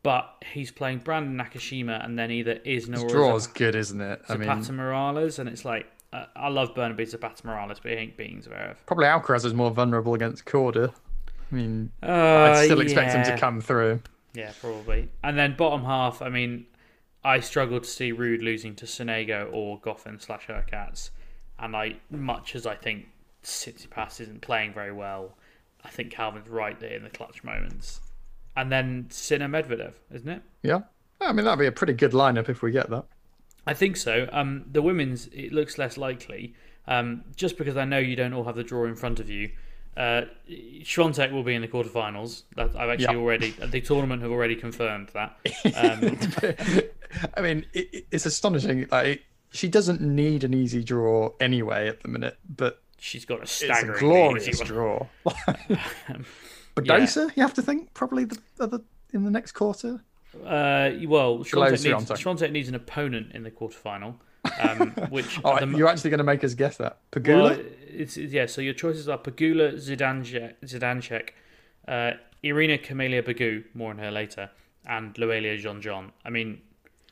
[0.01, 4.21] but he's playing Brandon Nakashima and then either is His or draw's good, isn't it?
[4.27, 7.97] I mean, Zapata Miralles, and it's like uh, I love Bernabé Zapata Miralles, but he
[7.97, 8.75] ain't beating Zverev.
[8.85, 10.93] probably Alcaraz is more vulnerable against Korda.
[11.51, 14.01] I mean, Uh, I'd still expect him to come through.
[14.33, 15.09] Yeah, probably.
[15.23, 16.65] And then bottom half, I mean,
[17.23, 21.09] I struggle to see Ruud losing to Sonego or Goffin slash Hurkacz.
[21.59, 23.05] And I, much as I think
[23.43, 25.37] Tsitsipas isn't playing very well,
[25.85, 28.01] I think Calvin's right there in the clutch moments.
[28.55, 30.41] And then Sinner Medvedev, isn't it?
[30.63, 30.81] Yeah,
[31.21, 33.05] I mean that'd be a pretty good lineup if we get that.
[33.65, 34.27] I think so.
[34.31, 36.53] Um, the women's, it looks less likely,
[36.87, 39.51] um, just because I know you don't all have the draw in front of you.
[39.95, 42.43] Uh, Swiatek will be in the quarterfinals.
[42.55, 43.21] That I've actually Yeah.
[43.21, 45.37] already the tournament have already confirmed that.
[45.75, 46.17] Um,
[47.37, 48.87] I mean, it, it- it's astonishing.
[48.91, 53.41] Like she doesn't need an easy draw anyway at the minute, but she's got a
[53.43, 55.05] it's a staggering glorious draw.
[56.75, 57.05] But Yeah.
[57.35, 58.81] You have to think probably the other
[59.13, 60.03] in the next quarter.
[60.35, 64.15] Uh, well, Swiatek needs, needs an opponent in the quarterfinal,
[64.59, 67.57] um, which Oh, the you're actually going to make us guess that Pegula.
[67.57, 68.45] Well, it's, yeah.
[68.47, 71.29] So your choices are Pegula, Zidansek,
[71.87, 72.11] uh,
[72.41, 74.49] Irina Camelia Begu, more on her later,
[74.85, 76.11] and Léolia Jean Jean.
[76.25, 76.61] I mean,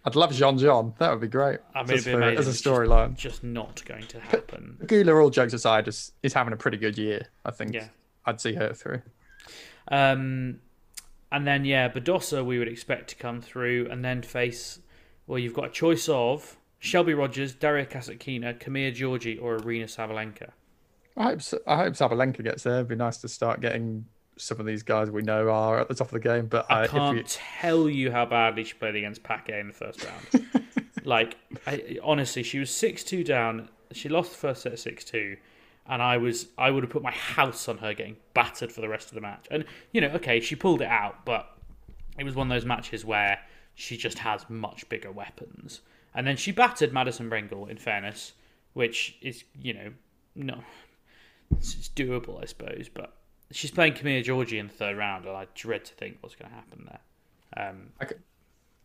[0.03, 0.93] I'd love Jeanjean.
[0.97, 1.59] That would be great.
[1.76, 3.15] I mean, be for- as a It's just- storyline.
[3.15, 4.78] just, not going to happen.
[4.82, 7.28] Pegula, all jokes aside, is is having a pretty good year.
[7.45, 7.74] I think.
[7.74, 7.88] Yeah.
[8.26, 9.01] I'd see her through.
[9.88, 10.59] Um,
[11.32, 14.79] and then yeah, Badosa we would expect to come through and then face.
[15.27, 20.49] Well, you've got a choice of Shelby Rogers, Daria Kasatkina, Camila Giorgi, or Aryna Sabalenka.
[21.15, 22.75] I hope I hope Sabalenka gets there.
[22.75, 24.05] It'd be nice to start getting
[24.38, 26.47] some of these guys we know are at the top of the game.
[26.47, 30.03] But I uh, can't tell you how badly she played against Paquet in the first
[30.03, 30.65] round.
[31.03, 33.69] like, I, honestly, she was six two down.
[33.91, 35.38] She lost the first set six two,
[35.91, 38.89] and I was I would have put my house on her getting battered for the
[38.89, 39.45] rest of the match.
[39.51, 41.55] And you know, okay, she pulled it out, but
[42.17, 43.39] it was one of those matches where
[43.75, 45.81] she just has much bigger weapons.
[46.15, 48.31] And then she battered Madison Brengle, in fairness,
[48.73, 49.91] which is you know
[50.33, 50.63] no,
[51.51, 53.13] it's, doable, I suppose, but.
[53.53, 56.49] She's playing Camila Giorgi in the third round, and I dread to think what's going
[56.49, 57.67] to happen there.
[57.67, 57.89] Um,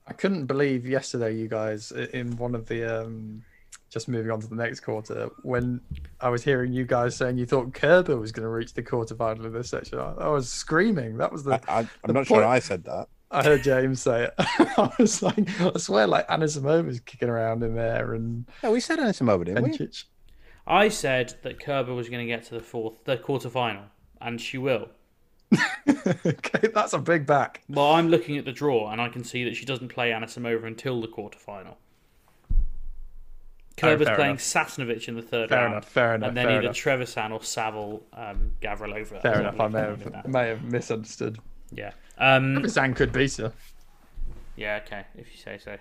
[0.08, 3.44] I, couldn't believe yesterday, you guys, in one of the um,
[3.90, 5.80] just moving on to the next quarter, when
[6.20, 9.44] I was hearing you guys saying you thought Kerber was going to reach the quarterfinal
[9.44, 9.98] of this section.
[9.98, 11.16] I, I was screaming.
[11.18, 11.60] That was the.
[11.68, 13.08] I, I, I'm not sure I said that.
[13.30, 14.34] I heard James say it.
[14.38, 18.80] I was like, I swear, like Anna was kicking around in there and Yeah, we
[18.80, 19.88] said anything over didn't we?
[20.66, 23.84] I said that Kerber was going to get to the fourth, the quarterfinal,
[24.20, 24.88] and she will.
[26.26, 27.62] okay, that's a big back.
[27.68, 30.64] Well, I'm looking at the draw, and I can see that she doesn't play Anisimova
[30.64, 31.76] until the quarterfinal.
[33.76, 34.40] Kerber's Oh, playing enough.
[34.42, 35.72] Sasnovich in the third Fair round.
[35.74, 36.76] enough, fair enough, And then either enough.
[36.76, 39.20] Trevisan or Saville um, Gavrilova.
[39.20, 39.60] Fair I'm enough.
[39.60, 41.38] I may have may have misunderstood.
[41.72, 41.92] Yeah.
[42.18, 43.52] Um, Zhang could be, her.
[44.56, 45.76] yeah, okay, if you say so.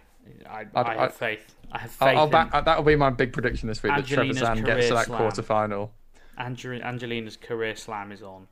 [0.50, 1.56] I, I- I, I- have faith.
[1.72, 3.93] I have faith I'll, I'll in back, that'll be my big prediction this week.
[3.96, 5.18] That Trevor Angelina's Sand gets to that slam.
[5.18, 5.91] quarter final.
[6.39, 8.48] Angel- Angelina's career slam is on.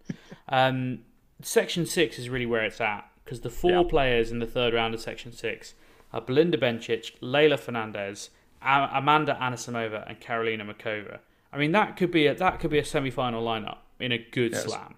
[0.50, 1.00] Um,
[1.42, 3.84] section six is really where it's at because the four Yeah.
[3.90, 5.74] players in the third round of section six
[6.14, 11.20] are Belinda Bencic, Leylah Fernandez, A- Amanda Anisimova, and Karolina Muchova.
[11.52, 14.54] I mean, that could be a, that could be a semi-final lineup in a good
[14.54, 14.64] Yes.
[14.64, 14.96] slam.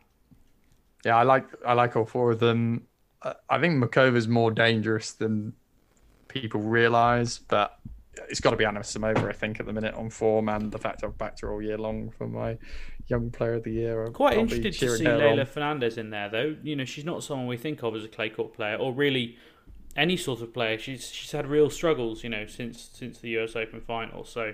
[1.05, 2.87] Yeah, I like I like all four of them.
[3.21, 5.53] Uh, I think Muchova's more dangerous than
[6.27, 7.77] people realise, but
[8.29, 11.03] it's got to be Anisimova, I think, at the minute on form, and the fact
[11.03, 12.57] I've backed her all year long for my
[13.07, 14.03] young player of the year.
[14.05, 15.45] I'll- Quite interested to see Leylah on.
[15.45, 16.55] Fernandez in there, though.
[16.63, 19.37] You know, she's not someone we think of as a clay court player, or really
[19.95, 20.77] any sort of player.
[20.77, 24.25] She's she's had real struggles, you know, since since the US Open final.
[24.25, 24.53] So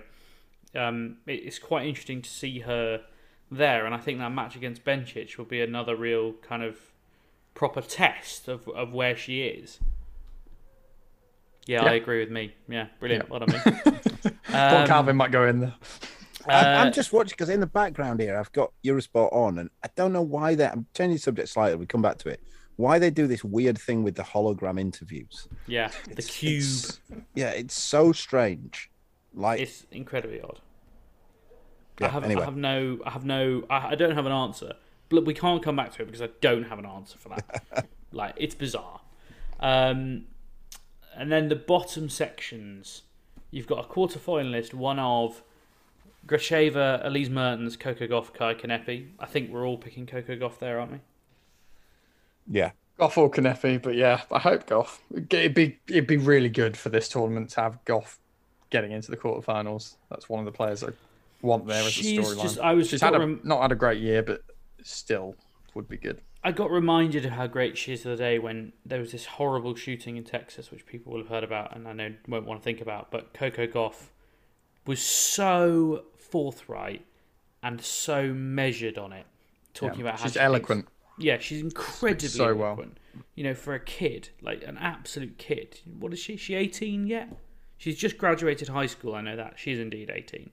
[0.76, 3.02] um, it, it's quite interesting to see her
[3.50, 6.78] there, and I think that match against Bencic will be another real kind of
[7.54, 9.80] proper test of of where she is.
[11.68, 12.54] Yeah, I agree with me.
[12.68, 13.26] Yeah, brilliant.
[13.26, 13.32] Yeah.
[13.32, 14.00] What I mean.
[14.52, 15.76] Thought Um, Calvin might go in there.
[16.48, 19.70] I'm, uh, I'm just watching because in the background here, I've got Eurosport on, and
[19.84, 20.74] I don't know why that.
[20.74, 21.76] I'm changing the subject slightly.
[21.76, 22.42] We come back to it.
[22.82, 25.48] Why they do this weird thing with the hologram interviews.
[25.68, 26.64] Yeah, the cube.
[26.64, 27.00] It's-
[27.36, 28.90] yeah, it's so strange.
[29.34, 30.60] Like, It's incredibly odd.
[32.02, 32.42] I have, anyway.
[32.42, 34.74] I have no, I have no, I, I don't have an answer.
[35.10, 37.88] But we can't come back to it because I don't have an answer for that.
[38.12, 39.02] like it's bizarre.
[39.60, 40.26] Um,
[41.16, 43.04] and then the bottom sections,
[43.52, 45.44] you've got a quarter finalist, one of
[46.26, 49.10] Gracheva, Elise Mertens, Coco Gauff, Kai Kanepi.
[49.20, 51.00] I think we're all picking Coco Gauff there, aren't we?
[52.50, 55.00] Yeah, Gauff or Kanepi, but yeah, I hope Gauff.
[55.30, 58.18] It'd be it'd be really good for this tournament to have Gauff
[58.70, 59.96] getting into the quarterfinals.
[60.10, 60.90] That's one of the players I
[61.42, 62.42] want there as a She's storyline.
[62.42, 64.44] just- I was She's had a, rem- not had a great year, but
[64.84, 65.36] still
[65.74, 66.22] would be good.
[66.44, 69.26] I got reminded of how great she is the other day when there was this
[69.26, 72.62] horrible shooting in Texas, which people will have heard about and I know won't want
[72.62, 73.12] to think about.
[73.12, 74.08] But Coco Gauff
[74.88, 77.06] was so forthright
[77.62, 79.26] and so measured on it,
[79.76, 80.88] talking Yeah, about how she's she thinks- eloquent.
[81.22, 82.84] Yeah, she's incredibly So well.
[83.36, 85.80] You know, for a kid, like an absolute kid.
[86.00, 86.38] What is she?
[86.38, 87.30] She eighteen yet?
[87.78, 89.16] She's just graduated high school.
[89.16, 90.52] I know that she's indeed eighteen.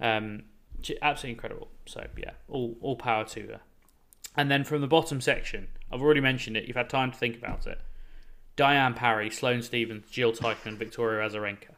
[0.00, 0.44] Um,
[0.82, 1.68] she, absolutely incredible.
[1.86, 3.60] So yeah, all all power to her.
[4.36, 6.64] And then from the bottom section, I've already mentioned it.
[6.66, 7.80] You've had time to think about it.
[8.56, 11.74] Diane Parry, Sloane Stevens, Jill Teichmann, Victoria Azarenka.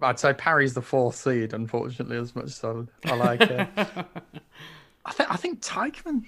[0.00, 3.68] I'd say Parry's the fourth seed, unfortunately, as much as I, I like it.
[5.06, 6.24] I think I think Teichmann.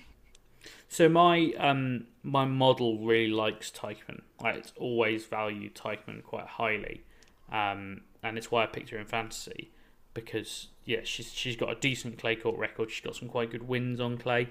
[0.89, 4.23] So my um my model really likes Teichmann.
[4.41, 7.03] Like it's always valued Teichmann quite highly,
[7.51, 9.71] um, and it's why I picked her in fantasy
[10.17, 12.91] because yeah, she's she's got a decent clay court record.
[12.91, 14.49] She's got some quite good wins on clay.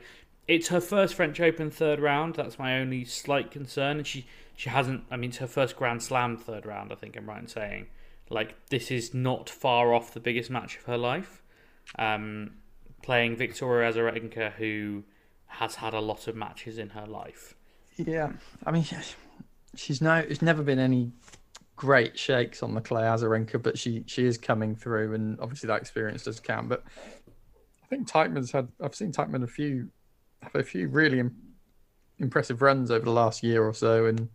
[0.47, 2.35] It's her first French Open third round.
[2.35, 5.03] That's my only slight concern, and she she hasn't.
[5.09, 6.91] I mean, it's her first Grand Slam third round.
[6.91, 7.87] I think I'm right in saying.
[8.29, 11.41] Like this is not far off the biggest match of her life.
[11.97, 12.51] Um,
[13.01, 15.03] playing Victoria Azarenka, who
[15.47, 17.55] has had a lot of matches in her life.
[17.97, 18.33] Yeah,
[18.65, 18.85] I mean,
[19.75, 21.11] she's no, it's never been any
[21.75, 25.81] great shakes on the clay Azarenka, but she she is coming through, and obviously that
[25.81, 26.69] experience does count.
[26.69, 26.83] But
[27.83, 29.89] I think Teichmann's had, I've seen Teichmann a few,
[30.41, 31.35] have a few really Im-
[32.17, 34.29] impressive runs over the last year or so, and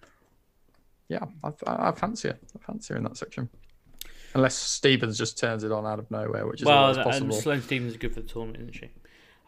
[1.08, 2.38] yeah, I, I, I fancy her.
[2.54, 3.48] I fancy her in that section.
[4.34, 7.32] Unless Stevens just turns it on out of nowhere, which is well, always possible.
[7.32, 8.90] Sloane Stevens is good for the tournament, isn't she?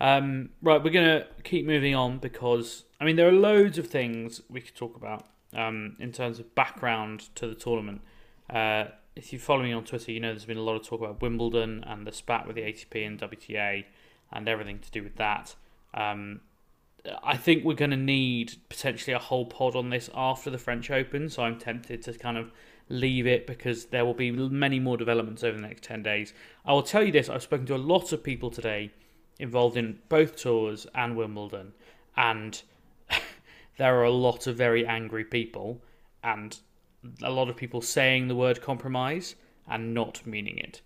[0.03, 4.41] Um, right, we're gonna keep moving on because I mean there are loads of things
[4.51, 8.01] we could talk about um, in terms of background to the tournament.
[8.51, 11.01] Uh, if you follow me on Twitter, you know there's been a lot of talk
[11.01, 13.85] about Wimbledon and the spat with the ATP and WTA
[14.33, 15.55] and everything to do with that.
[15.95, 16.41] Um,
[17.23, 20.91] I think we're going to need potentially a whole pod on this after the French
[20.91, 22.51] Open, so I'm tempted to kind of
[22.89, 26.33] leave it because there will be many more developments over the next 10 days.
[26.65, 28.93] I will tell you this I've spoken to a lot of people today
[29.39, 31.73] involved in both tours and Wimbledon,
[32.17, 32.63] and
[33.79, 35.83] there are a lot of very angry people,
[36.23, 36.59] and
[37.23, 39.35] a lot of people saying the word compromise
[39.69, 40.81] and not meaning it.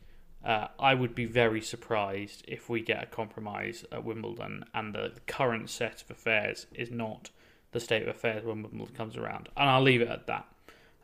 [0.44, 5.12] Uh, I would be very surprised if we get a compromise at Wimbledon and the
[5.26, 7.30] current set of affairs is not
[7.72, 9.48] the state of affairs when Wimbledon comes around.
[9.56, 10.46] And I'll leave it at that.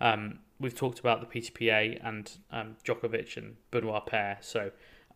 [0.01, 4.71] Um, we've talked about the PTPA and um, Djokovic and Benoit Paire, so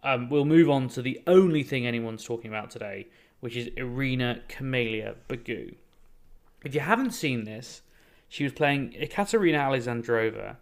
[0.07, 3.09] um, we'll move on to the only thing anyone's talking about today,
[3.41, 5.75] which is Irina Camelia Begu.
[6.65, 7.83] If you haven't seen this,
[8.29, 10.59] she was playing Ekaterina Alexandrova,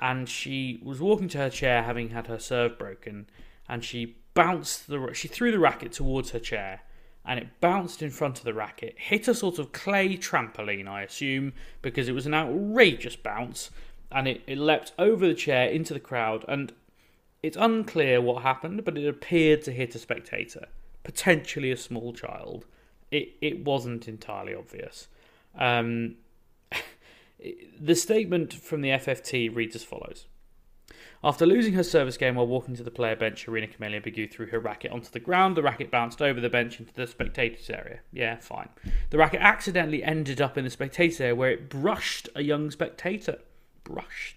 [0.00, 3.28] and she was walking to her chair, having had her serve broken,
[3.68, 6.80] and she bounced the she threw the racket towards her chair,
[7.24, 11.02] and it bounced in front of the racket, hit a sort of clay trampoline, I
[11.02, 13.70] assume, because it was an outrageous bounce,
[14.10, 16.72] and it, it leapt over the chair into the crowd, and
[17.42, 20.66] it's unclear what happened, but it appeared to hit a spectator,
[21.04, 22.66] potentially a small child.
[23.10, 25.08] It it wasn't entirely obvious.
[25.58, 26.16] Um,
[27.80, 30.26] the statement from the FFT reads as follows.
[31.22, 34.46] After losing her service game while walking to the player bench, Irina Camelia Begu threw
[34.46, 35.54] her racket onto the ground.
[35.54, 38.00] The racket bounced over the bench into the spectators area.
[38.10, 38.70] Yeah, fine.
[39.10, 43.38] The racket accidentally ended up in the spectators area where it brushed a young spectator.
[43.84, 44.36] Brushed.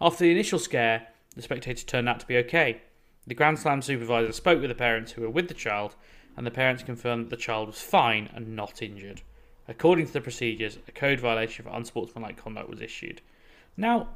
[0.00, 1.08] After the initial scare,
[1.38, 2.82] the spectator turned out to be okay.
[3.26, 5.94] The Grand Slam supervisor spoke with the parents who were with the child,
[6.36, 9.22] and the parents confirmed that the child was fine and not injured.
[9.68, 13.20] According to the procedures, a code violation for unsportsmanlike conduct was issued.
[13.76, 14.08] Now,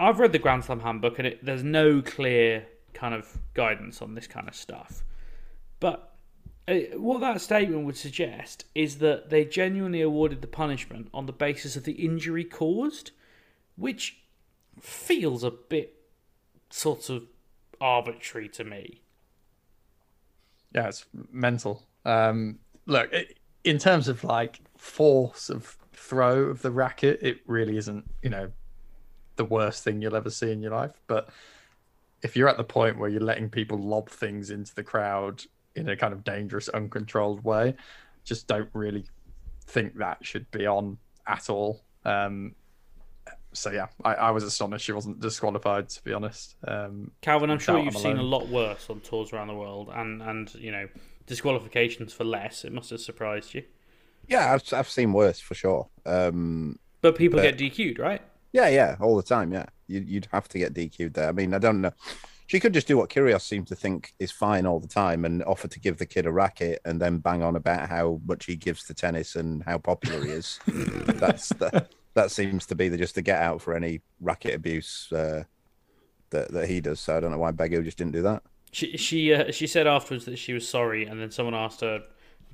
[0.00, 4.14] I've read the Grand Slam handbook, and it, there's no clear kind of guidance on
[4.14, 5.04] this kind of stuff.
[5.78, 6.14] But
[6.66, 11.32] uh, what that statement would suggest is that they genuinely awarded the punishment on the
[11.32, 13.10] basis of the injury caused,
[13.76, 14.18] which
[14.80, 15.97] feels a bit
[16.70, 17.24] sort of
[17.80, 19.02] arbitrary to me.
[20.74, 21.86] Yeah, it's mental.
[22.04, 27.76] Um, look, it, in terms of like force of throw of the racket, it really
[27.76, 28.50] isn't, you know,
[29.36, 31.00] the worst thing you'll ever see in your life.
[31.06, 31.28] But
[32.22, 35.42] if you're at the point where you're letting people lob things into the crowd
[35.74, 37.74] in a kind of dangerous, uncontrolled way,
[38.24, 39.04] just don't really
[39.66, 41.82] think that should be on at all.
[42.04, 42.54] Um,
[43.52, 45.88] so yeah, I, I was astonished she wasn't disqualified.
[45.90, 49.32] To be honest, um, Calvin, I'm sure you've I'm seen a lot worse on tours
[49.32, 50.88] around the world, and and you know
[51.26, 52.64] disqualifications for less.
[52.64, 53.62] It must have surprised you.
[54.26, 55.88] Yeah, I've, I've seen worse for sure.
[56.04, 58.20] Um, But people But- get DQ'd, right?
[58.52, 59.52] yeah, yeah, all the time.
[59.52, 61.28] Yeah, you, you'd have to get DQ'd there.
[61.28, 61.92] I mean, I don't know.
[62.46, 65.42] She could just do what Kyrgios seems to think is fine all the time and
[65.44, 68.56] offer to give the kid a racket and then bang on about how much he
[68.56, 70.58] gives to tennis and how popular he is.
[70.66, 75.12] That's that, that seems to be the just the get out for any racket abuse
[75.12, 75.44] uh,
[76.30, 77.00] that that he does.
[77.00, 78.42] So I don't know why Begu just didn't do that.
[78.72, 81.96] She she uh, she said afterwards that she was sorry, and then someone asked her
[81.96, 82.02] a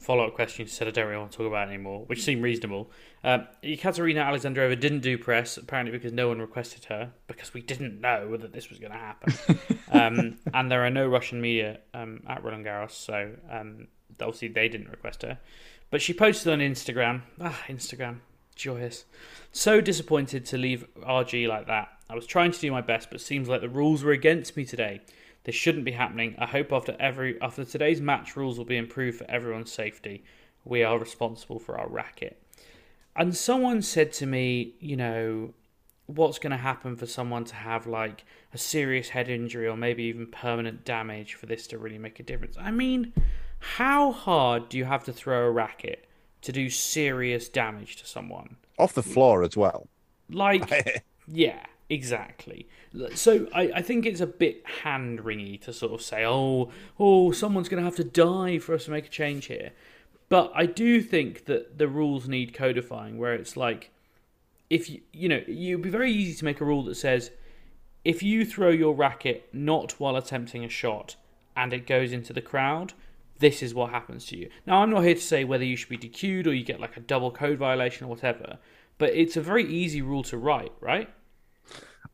[0.01, 0.67] follow up question.
[0.67, 2.91] She said, "I don't really want to talk about it anymore," which seemed reasonable.
[3.25, 8.01] Um, Ekaterina Alexandrova didn't do press apparently because no one requested her because we didn't
[8.01, 9.59] know that this was going to happen.
[9.91, 13.89] um, and there are no Russian media um, at Roland Garros, so um,
[14.21, 15.39] obviously they didn't request her.
[15.91, 17.23] But she posted on Instagram.
[17.41, 18.19] Ah, Instagram,
[18.55, 19.05] joyous.
[19.53, 21.89] So disappointed to leave RG like that.
[22.09, 24.65] I was trying to do my best, but seems like the rules were against me
[24.65, 25.01] today.
[25.45, 26.35] This shouldn't be happening.
[26.39, 30.25] I hope after every after today's match, rules will be improved for everyone's safety.
[30.65, 32.41] We are responsible for our racket.
[33.17, 35.55] And someone said to me, you know,
[36.07, 40.05] what's going to happen for someone to have like a serious head injury or maybe
[40.05, 42.57] even permanent damage for this to really make a difference?
[42.59, 43.13] I mean,
[43.61, 46.07] how hard do you have to throw a racket
[46.45, 48.57] to do serious damage to someone?
[48.79, 49.89] Off the floor as well.
[50.31, 52.69] Like, yeah, exactly.
[53.15, 57.33] So I, I think it's a bit hand wringy to sort of say, oh, oh,
[57.33, 59.73] someone's going to have to die for us to make a change here.
[60.29, 63.91] But I do think that the rules need codifying, where it's like,
[64.71, 67.31] if you, you know, you'd be very easy to make a rule that says,
[68.05, 71.17] if you throw your racket not while attempting a shot
[71.57, 72.93] and it goes into the crowd,
[73.39, 74.49] this is what happens to you.
[74.67, 76.97] Now, I'm not here to say whether you should be DQ'd or you get like
[76.97, 78.59] a double code violation or whatever,
[78.99, 81.09] but it's a very easy rule to write, right?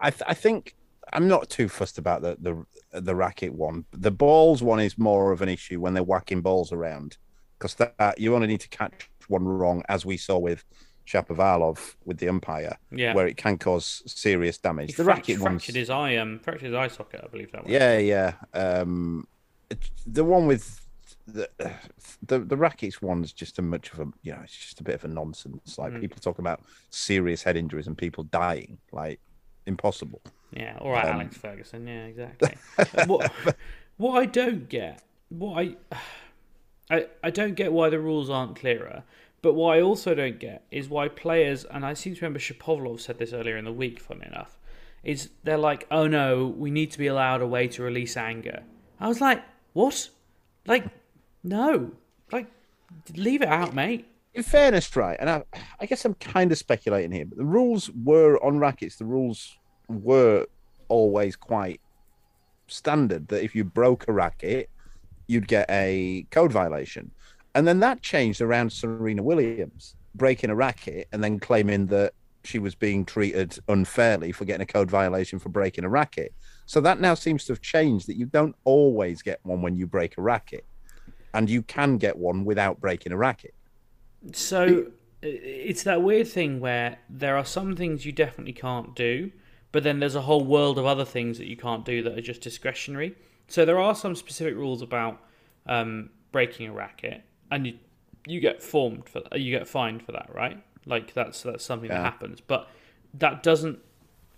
[0.00, 0.74] I, th- I think
[1.12, 3.84] I'm not too fussed about the, the the racket one.
[3.92, 7.18] The balls one is more of an issue when they're whacking balls around
[7.58, 10.64] because that you only need to catch one wrong, as we saw with
[11.06, 13.14] Shapovalov with the umpire, Yeah.
[13.14, 14.90] where it can cause serious damage.
[14.90, 17.64] He the racket ones, fractured his eye, um, fractured his eye socket, I believe that
[17.64, 17.72] was.
[17.72, 18.32] yeah, yeah.
[18.54, 19.26] Um,
[20.06, 20.80] the one with
[21.26, 21.48] the,
[22.26, 24.94] the the rackets one's just a much of a you know it's just a bit
[24.94, 25.78] of a nonsense.
[25.78, 26.00] Like Mm.
[26.00, 29.20] people talk about serious head injuries and people dying, like
[29.66, 30.20] impossible.
[30.52, 31.86] Yeah, all right, Um, Alex Ferguson.
[31.86, 32.54] Yeah, exactly.
[33.06, 33.32] What
[33.96, 35.76] what I don't get, what I,
[36.90, 39.04] I I don't get why the rules aren't clearer.
[39.42, 43.00] But what I also don't get is why players, and I seem to remember Shapovalov
[43.00, 44.58] said this earlier in the week, funny enough,
[45.02, 48.64] is they're like, oh no, we need to be allowed a way to release anger.
[48.98, 49.42] I was like,
[49.72, 50.10] what?
[50.66, 50.84] Like,
[51.42, 51.92] no.
[52.32, 52.46] Like,
[53.14, 54.06] leave it out, mate.
[54.34, 55.42] in fairness, right, and I,
[55.80, 58.96] I guess I'm kind of speculating here, but the rules were on rackets.
[58.96, 59.56] The rules
[59.88, 60.46] were
[60.88, 61.80] always quite
[62.68, 64.70] standard that if you broke a racket,
[65.26, 67.10] you'd get a code violation,
[67.54, 72.12] and then that changed around Serena Williams breaking a racket and then claiming that
[72.42, 76.32] she was being treated unfairly for getting a code violation for breaking a racket.
[76.66, 79.86] So that now seems to have changed that you don't always get one when you
[79.86, 80.64] break a racket,
[81.32, 83.54] and you can get one without breaking a racket.
[84.32, 84.86] So
[85.22, 89.30] it's that weird thing where there are some things you definitely can't do,
[89.72, 92.22] but then there's a whole world of other things that you can't do that are
[92.22, 93.14] just discretionary.
[93.48, 95.20] So there are some specific rules about
[95.66, 97.78] um, breaking a racket, and you
[98.26, 100.62] you get formed for you get fined for that, right?
[100.86, 102.68] Like that's that's something that happens, but
[103.14, 103.78] that doesn't.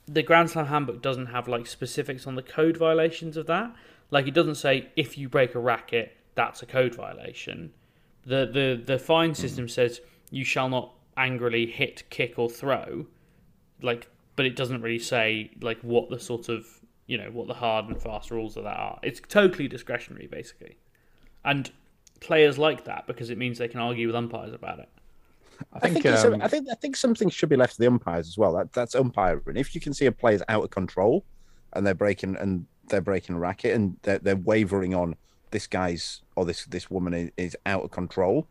[0.07, 3.75] The Grand Slam handbook doesn't have like specifics on the code violations of that.
[4.11, 7.73] Like it doesn't say if you break a racket, that's a code violation.
[8.25, 13.07] The the the fine system says you shall not angrily hit, kick, or throw.
[13.83, 16.67] Like, but it doesn't really say like what the sort of
[17.07, 18.99] you know what the hard and fast rules of that are.
[19.03, 20.77] It's totally discretionary, basically,
[21.45, 21.71] and
[22.21, 24.89] players like that because it means they can argue with umpires about it.
[25.73, 27.79] I I think, think, um, a, I think I think something should be left to
[27.81, 28.53] the umpires as well.
[28.53, 29.57] That that's umpiring.
[29.57, 31.25] If you can see a player's out of control
[31.73, 35.17] and they're breaking and they're breaking a racket and they're, they're wavering on
[35.53, 38.49] this guy's or this this woman is, is out of control,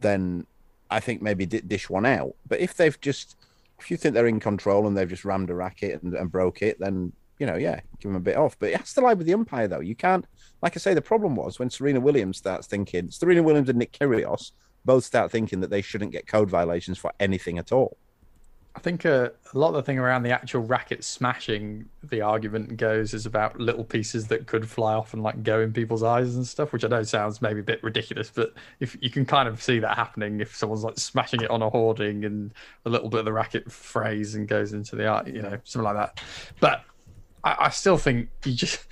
[0.00, 0.46] then
[0.90, 2.34] I think maybe di- dish one out.
[2.48, 3.36] But if they've just
[3.78, 6.62] if you think they're in control and they've just rammed a racket and, and broke
[6.62, 8.58] it, then you know yeah, give them a bit off.
[8.58, 9.80] But it has to lie with the umpire though.
[9.80, 10.26] You can't.
[10.60, 13.92] Like I say, the problem was when Serena Williams starts thinking Serena Williams and Nick
[13.92, 14.52] Kyrgios
[14.84, 17.96] both start thinking that they shouldn't get code violations for anything at all.
[18.78, 22.76] I think uh, a lot of the thing around the actual racket smashing, the argument
[22.76, 26.36] goes is about little pieces that could fly off and like go in people's eyes
[26.36, 29.48] and stuff, which I know sounds maybe a bit ridiculous, but if you can kind
[29.48, 33.08] of see that happening if someone's like smashing it on a hoarding and a little
[33.08, 36.22] bit of the racket frays and goes into the eye, you know, something like that.
[36.60, 36.84] But
[37.42, 38.86] I, I still think you just,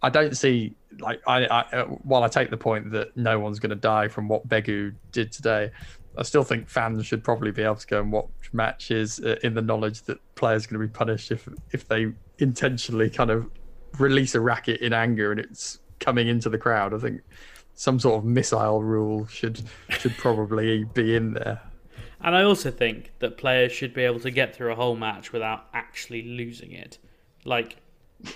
[0.00, 3.58] I don't see like I, I uh, while I take the point that no one's
[3.58, 5.72] going to die from what Begu did today.
[6.16, 9.54] I still think fans should probably be able to go and watch matches uh, in
[9.54, 13.50] the knowledge that players are going to be punished if if they intentionally kind of
[13.98, 16.94] release a racket in anger and it's coming into the crowd.
[16.94, 17.22] I think
[17.74, 21.60] some sort of missile rule should should probably be in there.
[22.20, 25.32] And I also think that players should be able to get through a whole match
[25.32, 26.98] without actually losing it.
[27.44, 27.76] Like
[28.26, 28.30] uh,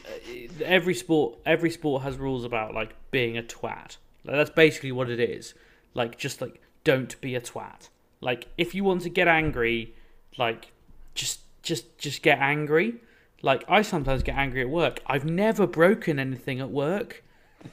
[0.62, 3.96] every sport, every sport has rules about like being a twat.
[4.24, 5.54] Like, that's basically what it is.
[5.94, 7.90] Like just like don't be a twat.
[8.22, 9.94] Like if you want to get angry,
[10.38, 10.72] like
[11.14, 12.94] just just just get angry.
[13.42, 15.00] Like I sometimes get angry at work.
[15.06, 17.22] I've never broken anything at work.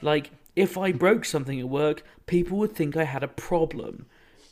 [0.02, 4.04] Like if I broke something at work, people would think I had a problem.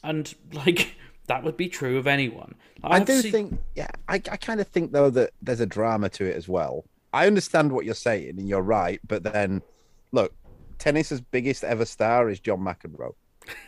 [0.02, 0.94] And like
[1.26, 2.54] that would be true of anyone.
[2.82, 5.66] I I've do seen- think, yeah, I, I kind of think though that there's a
[5.66, 6.84] drama to it as well.
[7.12, 8.98] I understand what you're saying, and you're right.
[9.06, 9.62] But then,
[10.10, 10.32] look,
[10.78, 13.14] tennis's biggest ever star is John McEnroe,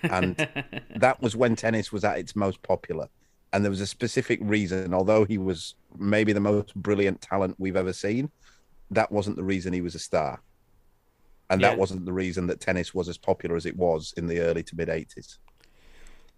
[0.03, 0.37] and
[0.97, 3.09] that was when tennis was at its most popular.
[3.53, 7.77] And there was a specific reason, although he was maybe the most brilliant talent we've
[7.77, 8.31] ever seen,
[8.91, 10.41] that wasn't the reason he was a star.
[11.49, 11.71] And Yeah.
[11.71, 14.63] that wasn't the reason that tennis was as popular as it was in the early
[14.65, 15.39] to mid 80s.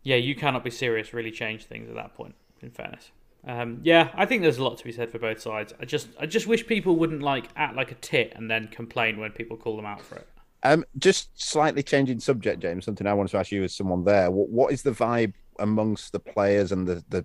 [0.03, 1.13] yeah, you cannot be serious.
[1.13, 2.35] Really change things at that point.
[2.61, 3.11] In fairness,
[3.47, 5.73] um, yeah, I think there's a lot to be said for both sides.
[5.81, 9.19] I just, I just wish people wouldn't like act like a tit and then complain
[9.19, 10.29] when people call them out for it.
[10.63, 12.85] Um, just slightly changing subject, James.
[12.85, 14.31] Something I wanted to ask you as someone there.
[14.31, 17.25] What, what is the vibe amongst the players and the the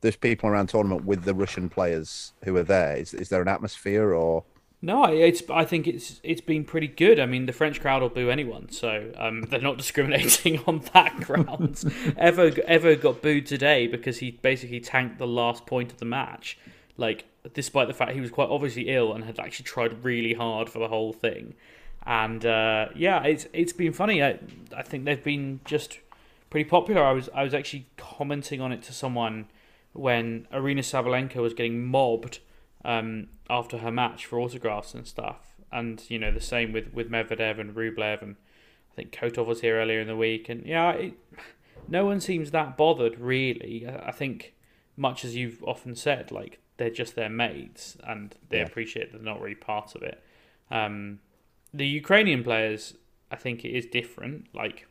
[0.00, 2.96] there's people around tournament with the Russian players who are there?
[2.96, 4.44] Is is there an atmosphere or?
[4.82, 5.42] No, it's.
[5.48, 7.18] I think it's it's been pretty good.
[7.18, 11.20] I mean, the French crowd will boo anyone, so um, they're not discriminating on that
[11.20, 11.86] grounds.
[12.18, 16.58] Ever Ever got booed today because he basically tanked the last point of the match,
[16.98, 17.24] like
[17.54, 20.78] despite the fact he was quite obviously ill and had actually tried really hard for
[20.78, 21.54] the whole thing.
[22.06, 24.22] And uh, yeah, it's it's been funny.
[24.22, 24.38] I
[24.76, 25.98] I think they've been just
[26.50, 27.02] pretty popular.
[27.02, 29.46] I was I was actually commenting on it to someone
[29.92, 32.40] when Aryna Sabalenka was getting mobbed
[32.84, 35.54] um, after her match for autographs and stuff.
[35.72, 38.36] And you know the same with with Medvedev and Rublev, and
[38.92, 40.48] I think Kotov was here earlier in the week.
[40.50, 41.14] And yeah, it,
[41.88, 43.86] no one seems that bothered really.
[43.88, 44.52] I think
[44.96, 48.64] much as you've often said, like they're just their mates and they Yeah.
[48.64, 50.22] appreciate they're not really part of it.
[50.70, 51.20] Um,
[51.74, 52.94] the Ukrainian players,
[53.30, 54.46] I think it is different.
[54.54, 54.86] Like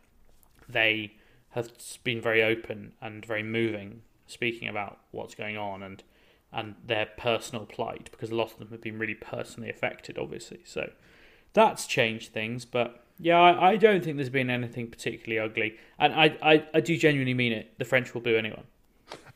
[0.67, 1.13] they
[1.51, 1.71] have
[2.03, 6.03] been very open and very moving, speaking about what's going on and
[6.51, 10.61] and their personal plight because a lot of them have been really personally affected, obviously.
[10.65, 10.91] So
[11.53, 16.13] that's changed things, but yeah, I, I don't think there's been anything particularly ugly, and
[16.13, 17.73] I, I, I do genuinely mean it.
[17.79, 18.65] The French will boo anyone.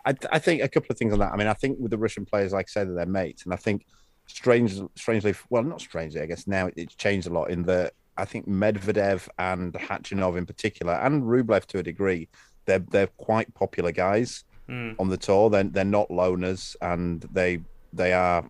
[0.06, 1.32] I, I think a couple of things on that.
[1.32, 3.58] I mean, I think with the Russian players, like I said, they're mates, and I
[3.58, 3.86] think
[4.28, 8.26] strange, strangely, well, not strangely, I guess now it's changed a lot in that I
[8.26, 12.28] think Medvedev and Khachanov in particular, and Rublev to a degree,
[12.66, 14.96] they're they're quite popular guys Mm.
[15.00, 15.50] on the tour.
[15.50, 17.60] They're they're not loners, and they
[17.94, 18.50] they are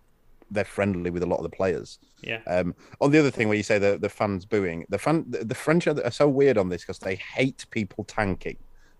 [0.50, 2.00] they're friendly with a lot of the players.
[2.22, 2.40] Yeah.
[2.48, 5.44] Um, on the other thing, where you say the the fans booing, the fan the,
[5.44, 8.56] the French are, are so weird on this because they hate people tanking,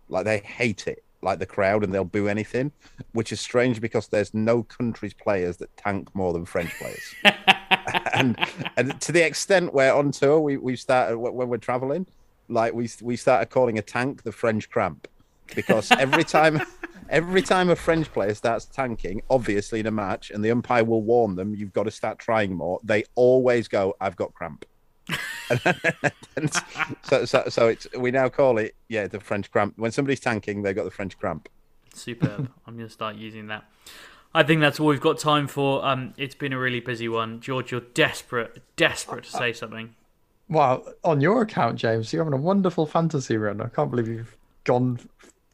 [0.09, 2.73] like they hate it, like the crowd, and they'll boo anything,
[3.13, 7.15] which is strange because there's no country's players that tank more than French players,
[8.13, 8.39] and
[8.77, 12.07] and to the extent where on tour we we started uh, when we're traveling,
[12.49, 15.09] like we we started calling a tank the French cramp,
[15.55, 16.61] because every time.
[17.11, 21.01] Every time a French player starts tanking, obviously in a match, and the umpire will
[21.01, 22.81] warn them, you've got to start trying more.
[22.85, 24.67] They always go, "I've got cramp."
[26.37, 26.53] And
[27.03, 29.75] so, so, so it's we now call it, yeah, the French cramp.
[29.77, 31.49] When somebody's tanking, they've got the French cramp.
[31.95, 32.51] Superb.
[32.67, 33.65] I'm going to start using that.
[34.35, 35.85] I think that's all we've got time for.
[35.85, 37.41] Um, it's been a really busy one.
[37.41, 39.95] George, you're desperate, desperate to say something.
[40.49, 43.61] Well, on your account, James, you're having a wonderful fantasy run.
[43.61, 45.01] I can't believe you've gone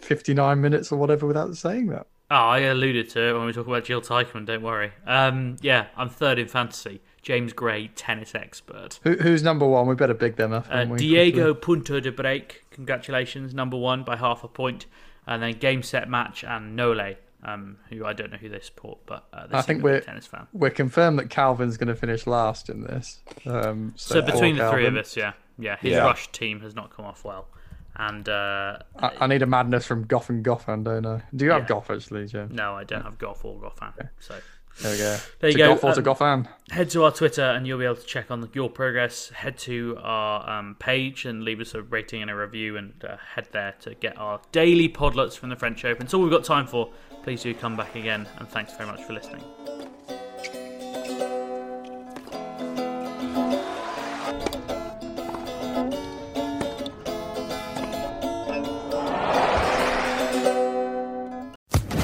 [0.01, 2.07] 59 minutes or whatever without saying that.
[2.31, 4.93] Oh, I alluded to it when we talk about Jill Teichmann, don't worry.
[5.07, 7.01] Um, yeah, I'm third in fantasy.
[7.25, 9.01] James Gray, tennis expert.
[9.03, 9.87] Who, who's number one?
[9.89, 10.67] We better big them up.
[10.69, 11.61] Uh, haven't we, Diego quickly?
[11.77, 14.87] Punto de Break, congratulations, number one by half a point.
[15.27, 18.99] And then game, set, match, and Nole, um, who I don't know who they support,
[19.07, 20.47] but uh, they I seem think to be a we're tennis fan.
[20.53, 23.21] we're confirmed that Calvin's going to finish last in this.
[23.47, 26.05] Um, So poor between the three of us, yeah, yeah, his Yeah.
[26.05, 27.49] rush team has not come off well.
[27.97, 31.23] And uh, I, I need a madness from Gauff and Goffin, don't I?
[31.35, 31.69] Do you have Yeah.
[31.77, 32.51] Gauff actually, Jim?
[32.53, 33.93] no, I don't have Gauff or Goffin.
[34.21, 34.35] So
[34.83, 35.17] There we go.
[35.41, 35.75] There you to go.
[35.77, 36.49] Gauff or to Um, Goffin.
[36.71, 39.29] head to our Twitter and you'll be able to check on your progress.
[39.31, 43.17] Head to our um, page and leave us a rating and a review, and uh,
[43.35, 46.05] head there to get our daily podlets from the French Open.
[46.05, 46.93] It's all we've got time for.
[47.23, 49.43] Please do come back again, and thanks very much for listening.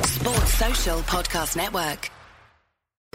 [0.04, 2.10] Sports Social Podcast Network.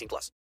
[0.00, 0.32] 18 plus.